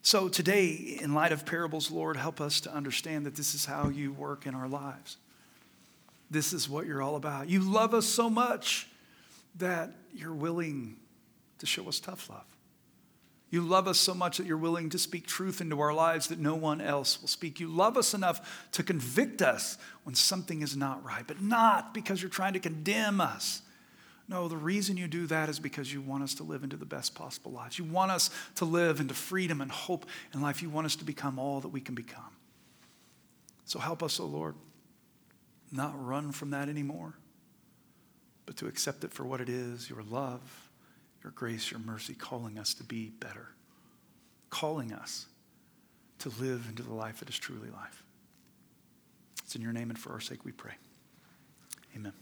So 0.02 0.28
today, 0.28 0.98
in 1.00 1.14
light 1.14 1.30
of 1.30 1.46
parables, 1.46 1.92
Lord, 1.92 2.16
help 2.16 2.40
us 2.40 2.60
to 2.62 2.74
understand 2.74 3.24
that 3.26 3.36
this 3.36 3.54
is 3.54 3.66
how 3.66 3.88
you 3.88 4.12
work 4.12 4.46
in 4.48 4.54
our 4.56 4.66
lives. 4.66 5.16
This 6.28 6.52
is 6.52 6.68
what 6.68 6.86
you're 6.86 7.00
all 7.00 7.14
about. 7.14 7.48
You 7.48 7.60
love 7.60 7.94
us 7.94 8.06
so 8.06 8.28
much 8.28 8.88
that 9.58 9.92
you're 10.12 10.34
willing 10.34 10.96
to 11.60 11.66
show 11.66 11.86
us 11.86 12.00
tough 12.00 12.28
love. 12.28 12.51
You 13.52 13.62
love 13.62 13.86
us 13.86 14.00
so 14.00 14.14
much 14.14 14.38
that 14.38 14.46
you're 14.46 14.56
willing 14.56 14.90
to 14.90 14.98
speak 14.98 15.28
truth 15.28 15.60
into 15.60 15.78
our 15.80 15.94
lives 15.94 16.26
that 16.26 16.40
no 16.40 16.56
one 16.56 16.80
else 16.80 17.20
will 17.20 17.28
speak. 17.28 17.60
You 17.60 17.68
love 17.68 17.96
us 17.96 18.14
enough 18.14 18.66
to 18.72 18.82
convict 18.82 19.42
us 19.42 19.78
when 20.02 20.16
something 20.16 20.62
is 20.62 20.76
not 20.76 21.04
right, 21.04 21.24
but 21.24 21.40
not 21.40 21.94
because 21.94 22.20
you're 22.20 22.30
trying 22.30 22.54
to 22.54 22.58
condemn 22.58 23.20
us 23.20 23.62
no, 24.28 24.48
the 24.48 24.56
reason 24.56 24.96
you 24.96 25.08
do 25.08 25.26
that 25.26 25.48
is 25.48 25.58
because 25.58 25.92
you 25.92 26.00
want 26.00 26.22
us 26.22 26.34
to 26.36 26.42
live 26.42 26.64
into 26.64 26.76
the 26.76 26.86
best 26.86 27.14
possible 27.14 27.52
lives. 27.52 27.78
You 27.78 27.84
want 27.84 28.12
us 28.12 28.30
to 28.54 28.64
live 28.64 29.00
into 29.00 29.14
freedom 29.14 29.60
and 29.60 29.70
hope 29.70 30.06
in 30.32 30.40
life. 30.40 30.62
You 30.62 30.70
want 30.70 30.86
us 30.86 30.96
to 30.96 31.04
become 31.04 31.38
all 31.38 31.60
that 31.60 31.68
we 31.68 31.82
can 31.82 31.94
become. 31.94 32.36
So 33.64 33.78
help 33.78 34.02
us, 34.02 34.20
O 34.20 34.24
oh 34.24 34.26
Lord, 34.26 34.54
not 35.70 35.92
run 36.02 36.32
from 36.32 36.50
that 36.50 36.68
anymore, 36.68 37.14
but 38.46 38.56
to 38.56 38.66
accept 38.68 39.04
it 39.04 39.12
for 39.12 39.24
what 39.24 39.40
it 39.42 39.48
is 39.48 39.90
your 39.90 40.02
love, 40.02 40.40
your 41.22 41.32
grace, 41.32 41.70
your 41.70 41.80
mercy, 41.80 42.14
calling 42.14 42.58
us 42.58 42.74
to 42.74 42.84
be 42.84 43.10
better, 43.20 43.48
calling 44.50 44.92
us 44.92 45.26
to 46.18 46.30
live 46.40 46.66
into 46.68 46.82
the 46.82 46.94
life 46.94 47.20
that 47.20 47.28
is 47.28 47.38
truly 47.38 47.70
life. 47.70 48.02
It's 49.44 49.56
in 49.56 49.62
your 49.62 49.72
name 49.72 49.90
and 49.90 49.98
for 49.98 50.12
our 50.12 50.20
sake 50.20 50.44
we 50.44 50.52
pray. 50.52 50.74
Amen. 51.96 52.12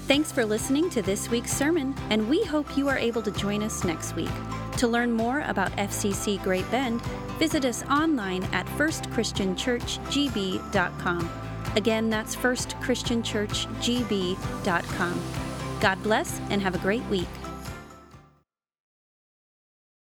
Thanks 0.00 0.30
for 0.30 0.44
listening 0.44 0.90
to 0.90 1.00
this 1.02 1.30
week's 1.30 1.52
sermon, 1.52 1.94
and 2.10 2.28
we 2.28 2.44
hope 2.44 2.76
you 2.76 2.88
are 2.88 2.98
able 2.98 3.22
to 3.22 3.30
join 3.32 3.62
us 3.62 3.82
next 3.82 4.14
week. 4.14 4.28
To 4.76 4.86
learn 4.86 5.10
more 5.10 5.40
about 5.40 5.72
FCC 5.72 6.40
Great 6.44 6.70
Bend, 6.70 7.02
visit 7.38 7.64
us 7.64 7.82
online 7.84 8.44
at 8.52 8.66
firstchristianchurchgb.com. 8.66 11.30
Again, 11.74 12.08
that's 12.08 12.36
firstchristianchurchgb.com. 12.36 15.22
God 15.80 16.02
bless 16.02 16.40
and 16.50 16.62
have 16.62 16.74
a 16.74 16.78
great 16.78 17.04
week. 17.06 17.28